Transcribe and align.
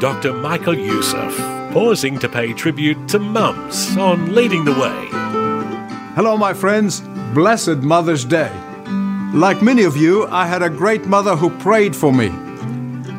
Dr. 0.00 0.32
Michael 0.32 0.72
Youssef, 0.72 1.36
pausing 1.74 2.18
to 2.20 2.28
pay 2.28 2.54
tribute 2.54 3.06
to 3.08 3.18
mums 3.18 3.94
on 3.98 4.34
Leading 4.34 4.64
the 4.64 4.72
Way. 4.72 5.08
Hello, 6.14 6.38
my 6.38 6.54
friends. 6.54 7.02
Blessed 7.34 7.82
Mother's 7.82 8.24
Day. 8.24 8.50
Like 9.34 9.60
many 9.60 9.82
of 9.84 9.98
you, 9.98 10.26
I 10.28 10.46
had 10.46 10.62
a 10.62 10.70
great 10.70 11.04
mother 11.04 11.36
who 11.36 11.50
prayed 11.58 11.94
for 11.94 12.14
me. 12.14 12.28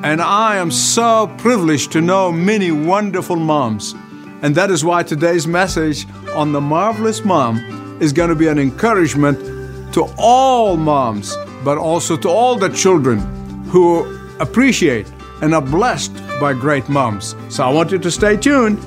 And 0.03 0.21
I 0.21 0.57
am 0.57 0.71
so 0.71 1.27
privileged 1.37 1.91
to 1.91 2.01
know 2.01 2.31
many 2.31 2.71
wonderful 2.71 3.35
moms. 3.35 3.93
And 4.41 4.55
that 4.55 4.71
is 4.71 4.83
why 4.83 5.03
today's 5.03 5.45
message 5.45 6.07
on 6.33 6.51
the 6.51 6.61
marvelous 6.61 7.23
mom 7.23 7.59
is 8.01 8.11
going 8.11 8.29
to 8.29 8.35
be 8.35 8.47
an 8.47 8.57
encouragement 8.57 9.93
to 9.93 10.11
all 10.17 10.77
moms, 10.77 11.37
but 11.63 11.77
also 11.77 12.17
to 12.17 12.27
all 12.27 12.55
the 12.55 12.69
children 12.69 13.19
who 13.65 14.19
appreciate 14.39 15.05
and 15.41 15.53
are 15.53 15.61
blessed 15.61 16.13
by 16.39 16.53
great 16.53 16.87
moms. 16.89 17.35
So 17.49 17.63
I 17.63 17.71
want 17.71 17.91
you 17.91 17.99
to 17.99 18.11
stay 18.11 18.37
tuned. 18.37 18.79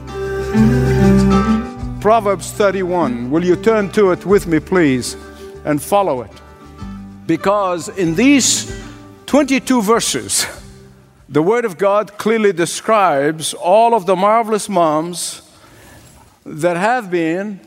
Proverbs 2.00 2.50
31. 2.52 3.30
Will 3.30 3.44
you 3.44 3.56
turn 3.56 3.90
to 3.92 4.10
it 4.10 4.26
with 4.26 4.46
me, 4.46 4.58
please, 4.60 5.16
and 5.64 5.80
follow 5.80 6.22
it? 6.22 6.32
Because 7.26 7.88
in 7.88 8.14
these 8.14 8.82
22 9.26 9.82
verses, 9.82 10.46
the 11.28 11.42
Word 11.42 11.64
of 11.64 11.78
God 11.78 12.18
clearly 12.18 12.52
describes 12.52 13.54
all 13.54 13.94
of 13.94 14.04
the 14.04 14.16
marvelous 14.16 14.68
moms 14.68 15.42
that 16.44 16.76
have 16.76 17.10
been, 17.10 17.60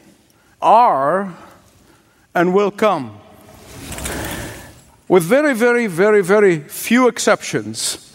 are, 0.62 1.34
and 2.36 2.54
will 2.54 2.72
come. 2.72 3.18
With 5.08 5.24
very, 5.24 5.54
very, 5.54 5.88
very, 5.88 6.22
very 6.22 6.60
few 6.60 7.08
exceptions, 7.08 8.15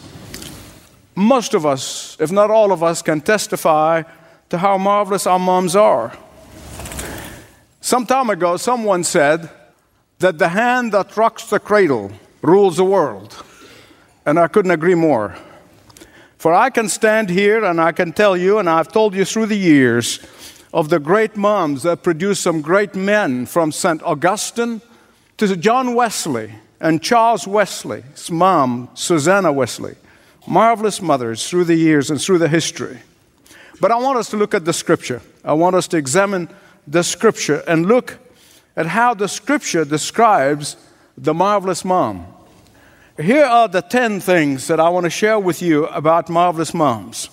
most 1.15 1.53
of 1.53 1.65
us, 1.65 2.17
if 2.19 2.31
not 2.31 2.49
all 2.49 2.71
of 2.71 2.83
us, 2.83 3.01
can 3.01 3.21
testify 3.21 4.03
to 4.49 4.57
how 4.57 4.77
marvelous 4.77 5.27
our 5.27 5.39
moms 5.39 5.75
are. 5.75 6.17
Some 7.79 8.05
time 8.05 8.29
ago, 8.29 8.57
someone 8.57 9.03
said 9.03 9.49
that 10.19 10.37
the 10.37 10.49
hand 10.49 10.91
that 10.91 11.15
rocks 11.17 11.45
the 11.45 11.59
cradle 11.59 12.11
rules 12.41 12.77
the 12.77 12.85
world. 12.85 13.43
And 14.25 14.39
I 14.39 14.47
couldn't 14.47 14.71
agree 14.71 14.95
more. 14.95 15.35
For 16.37 16.53
I 16.53 16.69
can 16.69 16.89
stand 16.89 17.29
here 17.29 17.63
and 17.63 17.79
I 17.79 17.91
can 17.91 18.13
tell 18.13 18.35
you, 18.35 18.59
and 18.59 18.69
I've 18.69 18.91
told 18.91 19.15
you 19.15 19.25
through 19.25 19.47
the 19.47 19.57
years, 19.57 20.19
of 20.73 20.89
the 20.89 20.99
great 20.99 21.35
moms 21.35 21.83
that 21.83 22.03
produced 22.03 22.41
some 22.41 22.61
great 22.61 22.95
men 22.95 23.45
from 23.45 23.71
St. 23.71 24.01
Augustine 24.03 24.81
to 25.37 25.55
John 25.57 25.95
Wesley 25.95 26.53
and 26.79 27.01
Charles 27.01 27.47
Wesley's 27.47 28.31
mom, 28.31 28.89
Susanna 28.93 29.51
Wesley. 29.51 29.95
Marvelous 30.47 31.01
mothers 31.01 31.47
through 31.47 31.65
the 31.65 31.75
years 31.75 32.09
and 32.09 32.19
through 32.19 32.39
the 32.39 32.47
history. 32.47 32.99
But 33.79 33.91
I 33.91 33.97
want 33.97 34.17
us 34.17 34.29
to 34.29 34.37
look 34.37 34.53
at 34.53 34.65
the 34.65 34.73
scripture. 34.73 35.21
I 35.43 35.53
want 35.53 35.75
us 35.75 35.87
to 35.89 35.97
examine 35.97 36.49
the 36.87 37.03
scripture 37.03 37.63
and 37.67 37.85
look 37.85 38.17
at 38.75 38.87
how 38.87 39.13
the 39.13 39.27
scripture 39.27 39.85
describes 39.85 40.77
the 41.17 41.33
marvelous 41.33 41.83
mom. 41.83 42.25
Here 43.19 43.45
are 43.45 43.67
the 43.67 43.81
10 43.81 44.19
things 44.19 44.67
that 44.67 44.79
I 44.79 44.89
want 44.89 45.03
to 45.03 45.09
share 45.09 45.39
with 45.39 45.61
you 45.61 45.85
about 45.87 46.29
marvelous 46.29 46.73
moms. 46.73 47.29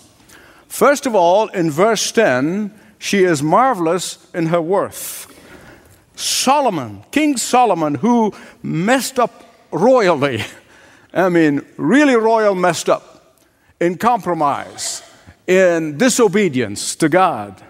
First 0.67 1.07
of 1.07 1.15
all, 1.15 1.49
in 1.49 1.71
verse 1.71 2.13
10, 2.13 2.73
she 2.99 3.25
is 3.25 3.43
marvelous 3.43 4.27
in 4.35 4.47
her 4.47 4.61
worth. 4.61 5.27
Solomon, 6.15 7.05
King 7.11 7.37
Solomon, 7.37 7.95
who 7.95 8.35
messed 8.63 9.19
up 9.19 9.45
royally, 9.71 10.43
I 11.13 11.29
mean, 11.29 11.63
really 11.77 12.17
royal 12.17 12.55
messed 12.55 12.89
up 12.89 13.37
in 13.81 13.97
compromise, 13.97 15.03
in 15.47 15.97
disobedience 15.97 16.95
to 16.97 17.09
God. 17.09 17.63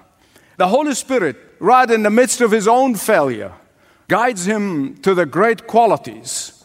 The 0.57 0.69
Holy 0.69 0.95
Spirit, 0.95 1.37
right 1.61 1.89
in 1.91 2.03
the 2.03 2.11
midst 2.11 2.41
of 2.41 2.51
his 2.51 2.67
own 2.67 2.97
failure, 2.97 3.53
guides 4.09 4.47
him 4.47 4.97
to 5.03 5.15
the 5.15 5.27
great 5.27 5.67
qualities 5.67 6.65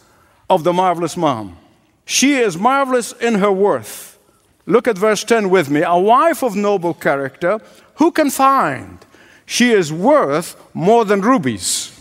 of 0.50 0.64
the 0.64 0.72
marvelous 0.72 1.16
mom. 1.16 1.56
She 2.04 2.34
is 2.34 2.58
marvelous 2.58 3.12
in 3.12 3.36
her 3.36 3.52
worth. 3.52 4.18
Look 4.66 4.88
at 4.88 4.98
verse 4.98 5.24
10 5.24 5.50
with 5.50 5.70
me. 5.70 5.82
A 5.82 5.96
wife 5.96 6.42
of 6.42 6.56
noble 6.56 6.94
character, 6.94 7.60
who 7.96 8.10
can 8.10 8.30
find? 8.30 8.98
She 9.46 9.70
is 9.70 9.92
worth 9.92 10.56
more 10.74 11.04
than 11.04 11.20
rubies. 11.20 11.92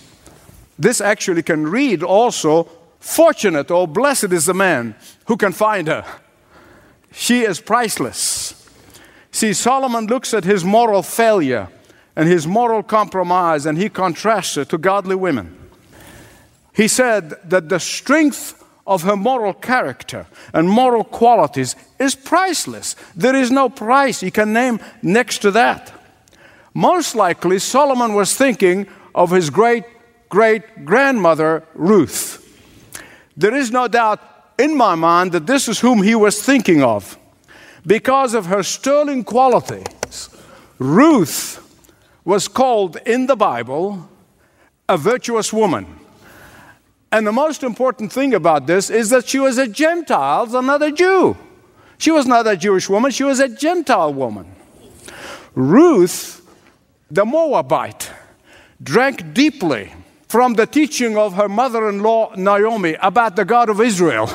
This 0.80 1.02
actually 1.02 1.44
can 1.44 1.68
read 1.68 2.02
also 2.02 2.70
Fortunate 3.04 3.70
or 3.70 3.86
blessed 3.86 4.32
is 4.32 4.46
the 4.46 4.54
man 4.54 4.96
who 5.26 5.36
can 5.36 5.52
find 5.52 5.90
her. 5.90 6.06
She 7.12 7.42
is 7.42 7.60
priceless. 7.60 8.66
See, 9.30 9.52
Solomon 9.52 10.08
looks 10.08 10.34
at 10.34 10.46
his 10.46 10.64
moral 10.64 11.04
failure 11.04 11.68
and 12.16 12.30
his 12.30 12.48
moral 12.48 12.82
compromise 12.82 13.66
and 13.66 13.78
he 13.78 13.90
contrasts 13.90 14.56
it 14.56 14.70
to 14.70 14.78
godly 14.78 15.16
women. 15.18 15.54
He 16.74 16.88
said 16.88 17.34
that 17.44 17.68
the 17.68 17.82
strength 17.82 18.64
of 18.88 19.04
her 19.04 19.18
moral 19.18 19.54
character 19.54 20.26
and 20.54 20.70
moral 20.70 21.04
qualities 21.04 21.76
is 22.00 22.16
priceless. 22.16 22.96
There 23.18 23.36
is 23.36 23.52
no 23.52 23.68
price 23.68 24.22
he 24.22 24.32
can 24.32 24.54
name 24.54 24.80
next 25.02 25.40
to 25.40 25.52
that. 25.52 25.92
Most 26.74 27.16
likely, 27.16 27.60
Solomon 27.60 28.14
was 28.14 28.34
thinking 28.34 28.88
of 29.14 29.32
his 29.32 29.50
great 29.50 29.84
great 30.30 30.86
grandmother, 30.86 31.68
Ruth. 31.76 32.43
There 33.36 33.56
is 33.56 33.72
no 33.72 33.88
doubt 33.88 34.20
in 34.58 34.78
my 34.78 34.96
mind 34.96 35.32
that 35.32 35.48
this 35.48 35.68
is 35.68 35.80
whom 35.80 36.04
he 36.04 36.16
was 36.16 36.42
thinking 36.42 36.84
of. 36.84 37.18
Because 37.86 38.34
of 38.34 38.46
her 38.46 38.64
sterling 38.64 39.24
qualities, 39.24 40.30
Ruth 40.78 41.60
was 42.24 42.48
called 42.48 42.98
in 43.06 43.26
the 43.26 43.36
Bible 43.36 44.10
a 44.88 44.98
virtuous 44.98 45.52
woman. 45.52 45.86
And 47.12 47.28
the 47.28 47.32
most 47.32 47.64
important 47.64 48.12
thing 48.12 48.34
about 48.34 48.68
this 48.68 48.90
is 48.90 49.10
that 49.10 49.28
she 49.28 49.40
was 49.40 49.58
a 49.58 49.68
Gentile, 49.68 50.48
not 50.62 50.82
a 50.82 50.92
Jew. 50.92 51.38
She 51.98 52.12
was 52.12 52.26
not 52.26 52.48
a 52.48 52.58
Jewish 52.58 52.90
woman, 52.90 53.12
she 53.12 53.24
was 53.24 53.40
a 53.40 53.50
Gentile 53.50 54.14
woman. 54.14 54.56
Ruth, 55.56 56.42
the 57.12 57.26
Moabite, 57.26 58.12
drank 58.82 59.34
deeply 59.34 59.94
from 60.34 60.56
the 60.56 60.66
teaching 60.66 61.16
of 61.16 61.36
her 61.36 61.48
mother 61.48 61.88
in 61.88 62.02
law, 62.02 62.34
Naomi, 62.36 62.96
about 63.04 63.36
the 63.36 63.46
God 63.46 63.70
of 63.70 63.80
Israel. 63.80 64.28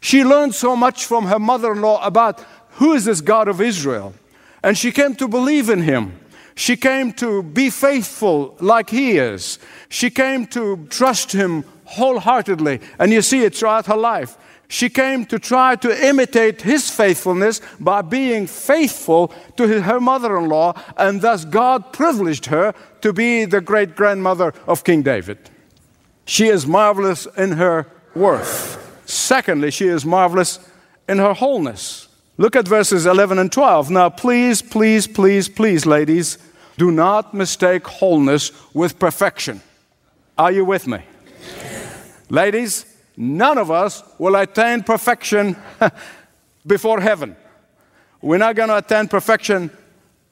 She 0.00 0.24
learned 0.24 0.54
so 0.54 0.74
much 0.74 1.04
from 1.04 1.26
her 1.26 1.38
mother 1.38 1.72
in 1.72 1.82
law 1.82 2.02
about 2.02 2.42
who 2.78 2.94
is 2.94 3.04
this 3.04 3.20
God 3.20 3.46
of 3.46 3.60
Israel. 3.60 4.14
And 4.62 4.78
she 4.78 4.90
came 4.90 5.14
to 5.16 5.28
believe 5.28 5.68
in 5.68 5.82
him. 5.82 6.18
She 6.54 6.78
came 6.78 7.12
to 7.24 7.42
be 7.42 7.68
faithful 7.68 8.56
like 8.60 8.88
he 8.88 9.18
is. 9.18 9.58
She 9.90 10.08
came 10.08 10.46
to 10.46 10.86
trust 10.88 11.32
him 11.32 11.62
wholeheartedly. 11.84 12.80
And 12.98 13.12
you 13.12 13.20
see 13.20 13.44
it 13.44 13.54
throughout 13.54 13.84
her 13.84 13.98
life. 13.98 14.38
She 14.70 14.90
came 14.90 15.24
to 15.26 15.38
try 15.38 15.76
to 15.76 16.06
imitate 16.06 16.60
his 16.60 16.90
faithfulness 16.90 17.62
by 17.80 18.02
being 18.02 18.46
faithful 18.46 19.32
to 19.56 19.66
his, 19.66 19.82
her 19.82 19.98
mother 19.98 20.36
in 20.36 20.48
law, 20.48 20.74
and 20.96 21.22
thus 21.22 21.46
God 21.46 21.92
privileged 21.92 22.46
her 22.46 22.74
to 23.00 23.14
be 23.14 23.46
the 23.46 23.62
great 23.62 23.96
grandmother 23.96 24.52
of 24.66 24.84
King 24.84 25.02
David. 25.02 25.38
She 26.26 26.48
is 26.48 26.66
marvelous 26.66 27.26
in 27.38 27.52
her 27.52 27.86
worth. 28.14 29.02
Secondly, 29.06 29.70
she 29.70 29.88
is 29.88 30.04
marvelous 30.04 30.58
in 31.08 31.16
her 31.16 31.32
wholeness. 31.32 32.08
Look 32.36 32.54
at 32.54 32.68
verses 32.68 33.06
11 33.06 33.38
and 33.38 33.50
12. 33.50 33.90
Now, 33.90 34.10
please, 34.10 34.60
please, 34.60 35.06
please, 35.06 35.48
please, 35.48 35.86
ladies, 35.86 36.36
do 36.76 36.90
not 36.90 37.32
mistake 37.32 37.86
wholeness 37.86 38.52
with 38.74 38.98
perfection. 38.98 39.62
Are 40.36 40.52
you 40.52 40.66
with 40.66 40.86
me? 40.86 41.02
Ladies, 42.28 42.84
none 43.18 43.58
of 43.58 43.70
us 43.70 44.02
will 44.18 44.36
attain 44.36 44.82
perfection 44.82 45.56
before 46.66 47.00
heaven. 47.00 47.36
We're 48.22 48.38
not 48.38 48.54
going 48.56 48.68
to 48.68 48.78
attain 48.78 49.08
perfection 49.08 49.70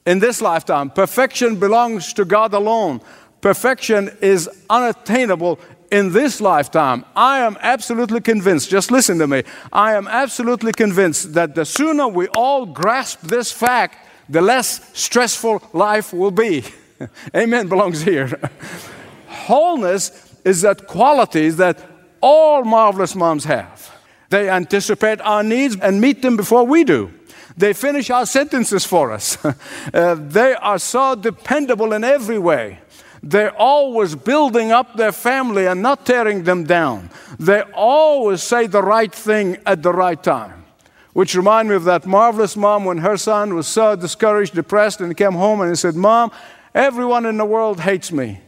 in 0.06 0.20
this 0.20 0.40
lifetime. 0.40 0.90
Perfection 0.90 1.58
belongs 1.58 2.12
to 2.14 2.24
God 2.24 2.54
alone. 2.54 3.00
Perfection 3.40 4.16
is 4.20 4.48
unattainable 4.70 5.58
in 5.90 6.12
this 6.12 6.40
lifetime, 6.40 7.04
I 7.14 7.40
am 7.40 7.56
absolutely 7.60 8.20
convinced, 8.20 8.70
just 8.70 8.90
listen 8.90 9.18
to 9.18 9.26
me, 9.26 9.44
I 9.72 9.94
am 9.94 10.08
absolutely 10.08 10.72
convinced 10.72 11.34
that 11.34 11.54
the 11.54 11.64
sooner 11.64 12.08
we 12.08 12.28
all 12.28 12.66
grasp 12.66 13.20
this 13.20 13.52
fact, 13.52 13.98
the 14.28 14.40
less 14.40 14.90
stressful 14.98 15.62
life 15.72 16.12
will 16.12 16.30
be. 16.30 16.64
Amen 17.36 17.68
belongs 17.68 18.02
here. 18.02 18.50
Wholeness 19.28 20.34
is 20.44 20.62
that 20.62 20.86
quality 20.86 21.50
that 21.50 21.78
all 22.26 22.64
marvelous 22.64 23.14
moms 23.14 23.44
have. 23.44 23.96
They 24.30 24.50
anticipate 24.50 25.20
our 25.20 25.44
needs 25.44 25.76
and 25.76 26.00
meet 26.00 26.22
them 26.22 26.36
before 26.36 26.66
we 26.66 26.82
do. 26.82 27.12
They 27.56 27.72
finish 27.72 28.10
our 28.10 28.26
sentences 28.26 28.84
for 28.84 29.12
us. 29.12 29.38
uh, 29.94 30.16
they 30.18 30.54
are 30.54 30.80
so 30.80 31.14
dependable 31.14 31.92
in 31.92 32.02
every 32.02 32.40
way. 32.40 32.80
They're 33.22 33.54
always 33.56 34.16
building 34.16 34.72
up 34.72 34.96
their 34.96 35.12
family 35.12 35.66
and 35.66 35.82
not 35.82 36.04
tearing 36.04 36.42
them 36.42 36.64
down. 36.64 37.10
They 37.38 37.62
always 37.72 38.42
say 38.42 38.66
the 38.66 38.82
right 38.82 39.14
thing 39.14 39.58
at 39.64 39.84
the 39.84 39.92
right 39.92 40.20
time. 40.20 40.64
Which 41.12 41.36
remind 41.36 41.68
me 41.68 41.76
of 41.76 41.84
that 41.84 42.06
marvelous 42.06 42.56
mom 42.56 42.84
when 42.84 42.98
her 42.98 43.16
son 43.16 43.54
was 43.54 43.68
so 43.68 43.94
discouraged, 43.94 44.54
depressed, 44.54 45.00
and 45.00 45.10
he 45.10 45.14
came 45.14 45.32
home 45.32 45.60
and 45.60 45.70
he 45.70 45.76
said, 45.76 45.94
Mom, 45.94 46.32
everyone 46.74 47.24
in 47.24 47.36
the 47.36 47.44
world 47.44 47.80
hates 47.80 48.10
me. 48.10 48.40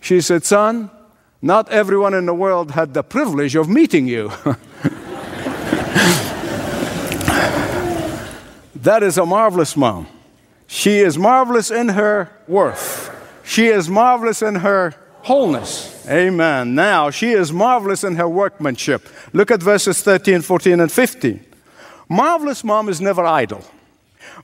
She 0.00 0.22
said, 0.22 0.42
Son, 0.44 0.90
not 1.42 1.68
everyone 1.70 2.14
in 2.14 2.26
the 2.26 2.34
world 2.34 2.72
had 2.72 2.94
the 2.94 3.02
privilege 3.02 3.56
of 3.56 3.68
meeting 3.68 4.06
you. 4.06 4.28
that 8.74 9.02
is 9.02 9.18
a 9.18 9.24
marvelous 9.24 9.76
mom. 9.76 10.06
She 10.66 10.98
is 10.98 11.18
marvelous 11.18 11.70
in 11.70 11.88
her 11.90 12.30
worth. 12.46 13.10
She 13.42 13.66
is 13.66 13.88
marvelous 13.88 14.42
in 14.42 14.56
her 14.56 14.94
wholeness. 15.22 16.06
Amen. 16.08 16.74
Now, 16.74 17.10
she 17.10 17.32
is 17.32 17.52
marvelous 17.52 18.04
in 18.04 18.16
her 18.16 18.28
workmanship. 18.28 19.08
Look 19.32 19.50
at 19.50 19.62
verses 19.62 20.02
13, 20.02 20.42
14, 20.42 20.80
and 20.80 20.92
15. 20.92 21.44
Marvelous 22.08 22.62
mom 22.64 22.88
is 22.88 23.00
never 23.00 23.24
idle. 23.24 23.64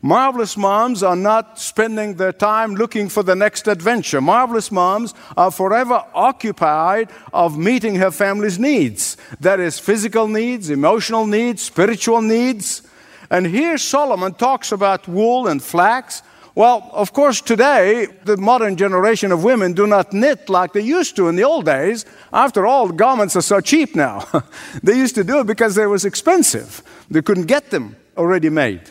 Marvelous 0.06 0.56
moms 0.56 1.02
are 1.02 1.16
not 1.16 1.58
spending 1.58 2.14
their 2.14 2.32
time 2.32 2.76
looking 2.76 3.08
for 3.08 3.24
the 3.24 3.34
next 3.34 3.66
adventure. 3.66 4.20
Marvelous 4.20 4.70
moms 4.70 5.12
are 5.36 5.50
forever 5.50 6.04
occupied 6.14 7.10
of 7.32 7.58
meeting 7.58 7.96
her 7.96 8.12
family's 8.12 8.56
needs. 8.56 9.16
That 9.40 9.58
is 9.58 9.80
physical 9.80 10.28
needs, 10.28 10.70
emotional 10.70 11.26
needs, 11.26 11.62
spiritual 11.62 12.22
needs. 12.22 12.82
And 13.30 13.48
here 13.48 13.76
Solomon 13.78 14.34
talks 14.34 14.70
about 14.70 15.08
wool 15.08 15.48
and 15.48 15.60
flax 15.60 16.22
well, 16.54 16.88
of 16.94 17.12
course, 17.12 17.42
today, 17.42 18.06
the 18.24 18.38
modern 18.38 18.76
generation 18.76 19.30
of 19.30 19.44
women 19.44 19.74
do 19.74 19.86
not 19.86 20.14
knit 20.14 20.48
like 20.48 20.72
they 20.72 20.80
used 20.80 21.14
to 21.16 21.28
in 21.28 21.36
the 21.36 21.44
old 21.44 21.66
days. 21.66 22.06
After 22.32 22.64
all, 22.64 22.88
garments 22.88 23.36
are 23.36 23.42
so 23.42 23.60
cheap 23.60 23.94
now. 23.94 24.26
they 24.82 24.96
used 24.96 25.16
to 25.16 25.22
do 25.24 25.40
it 25.40 25.46
because 25.46 25.74
they 25.74 25.86
was 25.86 26.06
expensive. 26.06 26.82
They 27.10 27.20
couldn't 27.20 27.44
get 27.44 27.68
them 27.68 27.96
already 28.16 28.48
made. 28.48 28.90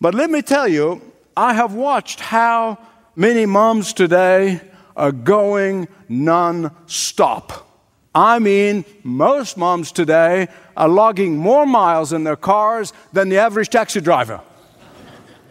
But 0.00 0.14
let 0.14 0.30
me 0.30 0.42
tell 0.42 0.68
you, 0.68 1.00
I 1.36 1.54
have 1.54 1.74
watched 1.74 2.20
how 2.20 2.78
many 3.16 3.46
moms 3.46 3.92
today 3.92 4.60
are 4.96 5.12
going 5.12 5.88
non-stop. 6.08 7.68
I 8.14 8.38
mean, 8.38 8.84
most 9.02 9.56
moms 9.56 9.90
today 9.90 10.48
are 10.76 10.88
logging 10.88 11.36
more 11.36 11.66
miles 11.66 12.12
in 12.12 12.22
their 12.22 12.36
cars 12.36 12.92
than 13.12 13.28
the 13.28 13.38
average 13.38 13.70
taxi 13.70 14.00
driver. 14.00 14.40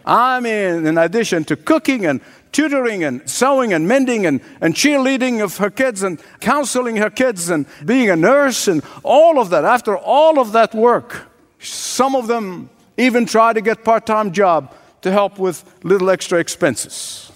I 0.06 0.40
mean, 0.40 0.86
in 0.86 0.98
addition 0.98 1.44
to 1.44 1.56
cooking 1.56 2.06
and 2.06 2.20
tutoring 2.52 3.04
and 3.04 3.28
sewing 3.28 3.72
and 3.72 3.88
mending 3.88 4.26
and, 4.26 4.40
and 4.60 4.74
cheerleading 4.74 5.42
of 5.42 5.56
her 5.58 5.70
kids 5.70 6.02
and 6.02 6.20
counseling 6.40 6.96
her 6.96 7.10
kids 7.10 7.50
and 7.50 7.66
being 7.84 8.10
a 8.10 8.16
nurse 8.16 8.68
and 8.68 8.82
all 9.02 9.38
of 9.38 9.50
that, 9.50 9.64
after 9.64 9.96
all 9.96 10.38
of 10.38 10.52
that 10.52 10.74
work, 10.74 11.30
some 11.58 12.14
of 12.14 12.26
them 12.28 12.70
even 12.96 13.26
try 13.26 13.52
to 13.52 13.60
get 13.60 13.84
part-time 13.84 14.32
job 14.32 14.74
to 15.02 15.10
help 15.10 15.38
with 15.38 15.64
little 15.82 16.10
extra 16.10 16.38
expenses. 16.38 17.30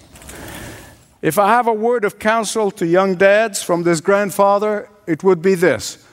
If 1.21 1.39
I 1.39 1.49
have 1.49 1.67
a 1.67 1.73
word 1.73 2.05
of 2.05 2.19
counsel 2.19 2.71
to 2.73 2.87
young 2.87 3.17
dads 3.17 3.63
from 3.63 3.83
this 3.83 4.01
grandfather, 4.01 4.89
it 5.07 5.25
would 5.25 5.43
be 5.43 5.55
this. 5.55 6.05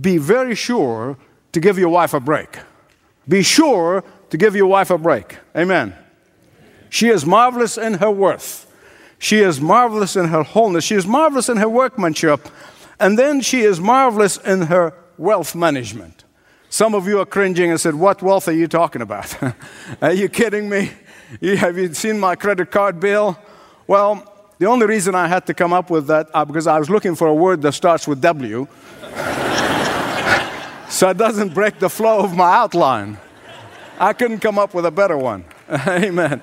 Be 0.00 0.16
very 0.16 0.54
sure 0.54 1.18
to 1.52 1.60
give 1.60 1.78
your 1.78 1.90
wife 1.90 2.14
a 2.14 2.20
break. 2.20 2.58
Be 3.28 3.42
sure 3.42 4.02
to 4.30 4.36
give 4.36 4.56
your 4.56 4.66
wife 4.66 4.90
a 4.90 4.98
break. 4.98 5.38
Amen. 5.56 5.94
She 6.88 7.08
is 7.08 7.26
marvelous 7.26 7.76
in 7.76 7.94
her 7.94 8.10
worth. 8.10 8.66
She 9.18 9.38
is 9.38 9.60
marvelous 9.60 10.16
in 10.16 10.28
her 10.28 10.42
wholeness. 10.42 10.84
She 10.84 10.94
is 10.94 11.06
marvelous 11.06 11.48
in 11.48 11.58
her 11.58 11.68
workmanship. 11.68 12.48
And 12.98 13.18
then 13.18 13.40
she 13.40 13.60
is 13.62 13.80
marvelous 13.80 14.36
in 14.38 14.62
her 14.62 14.94
wealth 15.18 15.54
management. 15.54 16.23
Some 16.74 16.96
of 16.96 17.06
you 17.06 17.20
are 17.20 17.24
cringing 17.24 17.70
and 17.70 17.80
said, 17.80 17.94
What 17.94 18.20
wealth 18.20 18.48
are 18.48 18.52
you 18.52 18.66
talking 18.66 19.00
about? 19.00 19.38
are 20.02 20.12
you 20.12 20.28
kidding 20.28 20.68
me? 20.68 20.90
Have 21.40 21.78
you 21.78 21.94
seen 21.94 22.18
my 22.18 22.34
credit 22.34 22.72
card 22.72 22.98
bill? 22.98 23.38
Well, 23.86 24.28
the 24.58 24.66
only 24.66 24.86
reason 24.86 25.14
I 25.14 25.28
had 25.28 25.46
to 25.46 25.54
come 25.54 25.72
up 25.72 25.88
with 25.88 26.08
that 26.08 26.26
uh, 26.34 26.44
because 26.44 26.66
I 26.66 26.80
was 26.80 26.90
looking 26.90 27.14
for 27.14 27.28
a 27.28 27.34
word 27.34 27.62
that 27.62 27.74
starts 27.74 28.08
with 28.08 28.20
W. 28.22 28.66
so 30.88 31.10
it 31.10 31.16
doesn't 31.16 31.54
break 31.54 31.78
the 31.78 31.88
flow 31.88 32.24
of 32.24 32.34
my 32.34 32.52
outline. 32.56 33.18
I 34.00 34.12
couldn't 34.12 34.40
come 34.40 34.58
up 34.58 34.74
with 34.74 34.84
a 34.84 34.90
better 34.90 35.16
one. 35.16 35.44
Amen. 35.86 36.42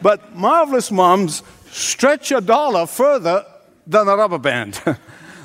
But 0.00 0.34
marvelous 0.34 0.90
moms 0.90 1.42
stretch 1.66 2.32
a 2.32 2.40
dollar 2.40 2.86
further 2.86 3.44
than 3.86 4.08
a 4.08 4.16
rubber 4.16 4.38
band. 4.38 4.80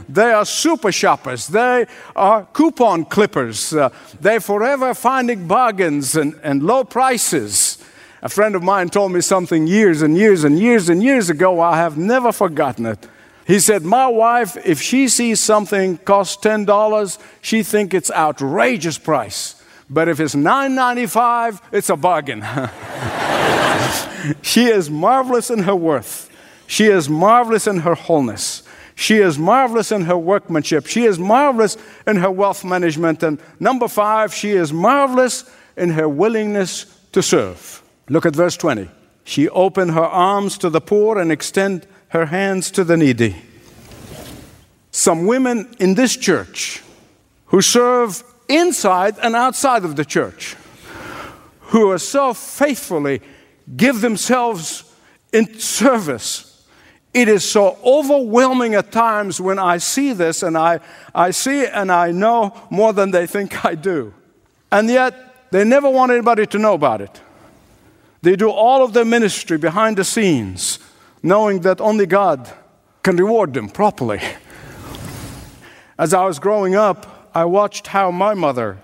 They 0.10 0.32
are 0.32 0.46
super 0.46 0.92
shoppers. 0.92 1.48
They 1.48 1.86
are 2.16 2.46
coupon 2.54 3.06
clippers. 3.06 3.74
Uh, 3.74 3.90
they're 4.20 4.40
forever 4.40 4.94
finding 4.94 5.48
bargains 5.48 6.16
and, 6.16 6.40
and 6.44 6.64
low 6.64 6.84
prices. 6.84 7.78
A 8.22 8.30
friend 8.30 8.56
of 8.56 8.64
mine 8.64 8.90
told 8.90 9.12
me 9.12 9.22
something 9.22 9.68
years 9.68 10.02
and 10.02 10.18
years 10.18 10.44
and 10.44 10.58
years 10.58 10.90
and 10.90 11.04
years 11.04 11.30
ago. 11.30 11.60
I 11.60 11.78
have 11.78 11.98
never 11.98 12.32
forgotten 12.32 12.86
it. 12.86 13.08
He 13.46 13.60
said, 13.60 13.84
My 13.84 14.08
wife, 14.08 14.56
if 14.66 14.82
she 14.82 15.10
sees 15.10 15.40
something 15.40 15.98
cost 15.98 16.42
$10, 16.42 17.20
she 17.42 17.64
thinks 17.64 17.94
it's 17.94 18.12
outrageous 18.12 18.98
price. 18.98 19.62
But 19.90 20.08
if 20.08 20.20
it's 20.20 20.36
$9.95, 20.36 21.62
it's 21.72 21.90
a 21.90 21.98
bargain. 21.98 22.42
she 24.42 24.66
is 24.66 24.90
marvelous 24.90 25.50
in 25.50 25.60
her 25.60 25.76
worth. 25.76 26.30
She 26.66 26.86
is 26.86 27.10
marvelous 27.10 27.68
in 27.68 27.80
her 27.80 27.94
wholeness. 27.94 28.64
She 28.96 29.18
is 29.18 29.40
marvelous 29.40 29.92
in 29.92 30.04
her 30.04 30.18
workmanship. 30.18 30.86
She 30.86 31.06
is 31.06 31.18
marvelous 31.18 31.78
in 32.06 32.18
her 32.18 32.32
wealth 32.32 32.64
management. 32.64 33.24
And 33.24 33.40
number 33.60 33.88
five, 33.88 34.34
she 34.34 34.52
is 34.52 34.72
marvelous 34.72 35.50
in 35.76 35.90
her 35.92 36.08
willingness 36.08 36.86
to 37.12 37.24
serve. 37.24 37.82
Look 38.10 38.26
at 38.26 38.36
verse 38.36 38.58
20. 38.58 38.90
She 39.24 39.50
opened 39.50 39.92
her 39.92 40.04
arms 40.04 40.58
to 40.60 40.70
the 40.70 40.82
poor 40.82 41.18
and 41.18 41.32
extend 41.32 41.88
her 42.10 42.26
hands 42.26 42.70
to 42.72 42.84
the 42.84 42.98
needy. 42.98 43.36
Some 44.92 45.26
women 45.26 45.74
in 45.80 45.96
this 45.96 46.16
church 46.16 46.84
who 47.48 47.62
serve 47.62 48.24
inside 48.48 49.16
and 49.22 49.36
outside 49.36 49.86
of 49.86 49.96
the 49.96 50.06
church 50.06 50.56
who 51.74 51.90
are 51.90 51.98
so 51.98 52.34
faithfully 52.34 53.22
give 53.76 54.02
themselves 54.02 54.84
in 55.32 55.58
service. 55.58 56.53
It 57.14 57.28
is 57.28 57.48
so 57.48 57.78
overwhelming 57.86 58.74
at 58.74 58.92
times 58.92 59.40
when 59.40 59.60
I 59.60 59.78
see 59.78 60.14
this 60.14 60.42
and 60.42 60.58
I, 60.58 60.80
I 61.14 61.30
see 61.32 61.66
and 61.66 61.92
I 61.92 62.12
know 62.12 62.60
more 62.72 62.92
than 62.92 63.12
they 63.12 63.28
think 63.28 63.64
I 63.72 63.76
do. 63.76 64.14
And 64.72 64.90
yet, 64.90 65.52
they 65.52 65.64
never 65.64 65.88
want 65.88 66.12
anybody 66.12 66.48
to 66.48 66.58
know 66.58 66.74
about 66.74 67.02
it. 67.02 67.22
They 68.24 68.36
do 68.36 68.50
all 68.50 68.84
of 68.84 68.94
their 68.94 69.06
ministry 69.06 69.58
behind 69.58 69.98
the 69.98 70.04
scenes, 70.04 70.80
knowing 71.22 71.60
that 71.62 71.80
only 71.80 72.08
God 72.08 72.52
can 73.04 73.18
reward 73.18 73.54
them 73.54 73.70
properly. 73.70 74.20
As 76.00 76.14
I 76.14 76.26
was 76.26 76.40
growing 76.40 76.74
up, 76.74 77.30
I 77.36 77.46
watched 77.46 77.88
how 77.88 78.10
my 78.10 78.34
mother 78.34 78.80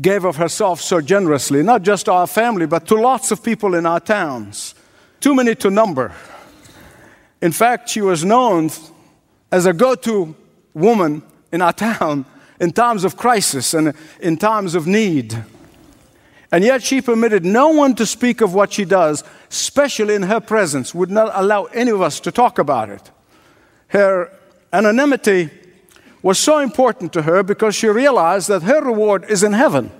gave 0.00 0.24
of 0.24 0.36
herself 0.36 0.80
so 0.80 1.00
generously, 1.00 1.62
not 1.62 1.82
just 1.82 2.06
to 2.06 2.12
our 2.12 2.26
family, 2.26 2.66
but 2.66 2.86
to 2.88 2.94
lots 2.96 3.30
of 3.30 3.42
people 3.42 3.74
in 3.74 3.86
our 3.86 4.00
towns. 4.00 4.74
Too 5.20 5.34
many 5.34 5.54
to 5.56 5.70
number. 5.70 6.12
In 7.40 7.52
fact, 7.52 7.88
she 7.88 8.00
was 8.00 8.24
known 8.24 8.70
as 9.52 9.66
a 9.66 9.72
go 9.72 9.94
to 9.94 10.34
woman 10.74 11.22
in 11.52 11.62
our 11.62 11.72
town 11.88 12.24
in 12.60 12.72
times 12.72 13.04
of 13.04 13.16
crisis 13.16 13.74
and 13.74 13.94
in 14.20 14.36
times 14.36 14.74
of 14.74 14.86
need. 14.86 15.44
And 16.50 16.64
yet 16.64 16.82
she 16.82 17.00
permitted 17.02 17.44
no 17.44 17.68
one 17.68 17.94
to 17.96 18.06
speak 18.06 18.40
of 18.40 18.54
what 18.54 18.72
she 18.72 18.84
does, 18.84 19.22
especially 19.50 20.14
in 20.14 20.22
her 20.22 20.40
presence, 20.40 20.94
would 20.94 21.10
not 21.10 21.30
allow 21.34 21.64
any 21.66 21.90
of 21.90 22.00
us 22.00 22.20
to 22.20 22.32
talk 22.32 22.58
about 22.58 22.88
it. 22.88 23.10
Her 23.88 24.32
anonymity 24.72 25.50
was 26.22 26.38
so 26.38 26.58
important 26.58 27.12
to 27.12 27.22
her 27.22 27.42
because 27.42 27.74
she 27.74 27.86
realized 27.86 28.48
that 28.48 28.62
her 28.62 28.82
reward 28.82 29.24
is 29.28 29.42
in 29.42 29.52
heaven 29.52 29.90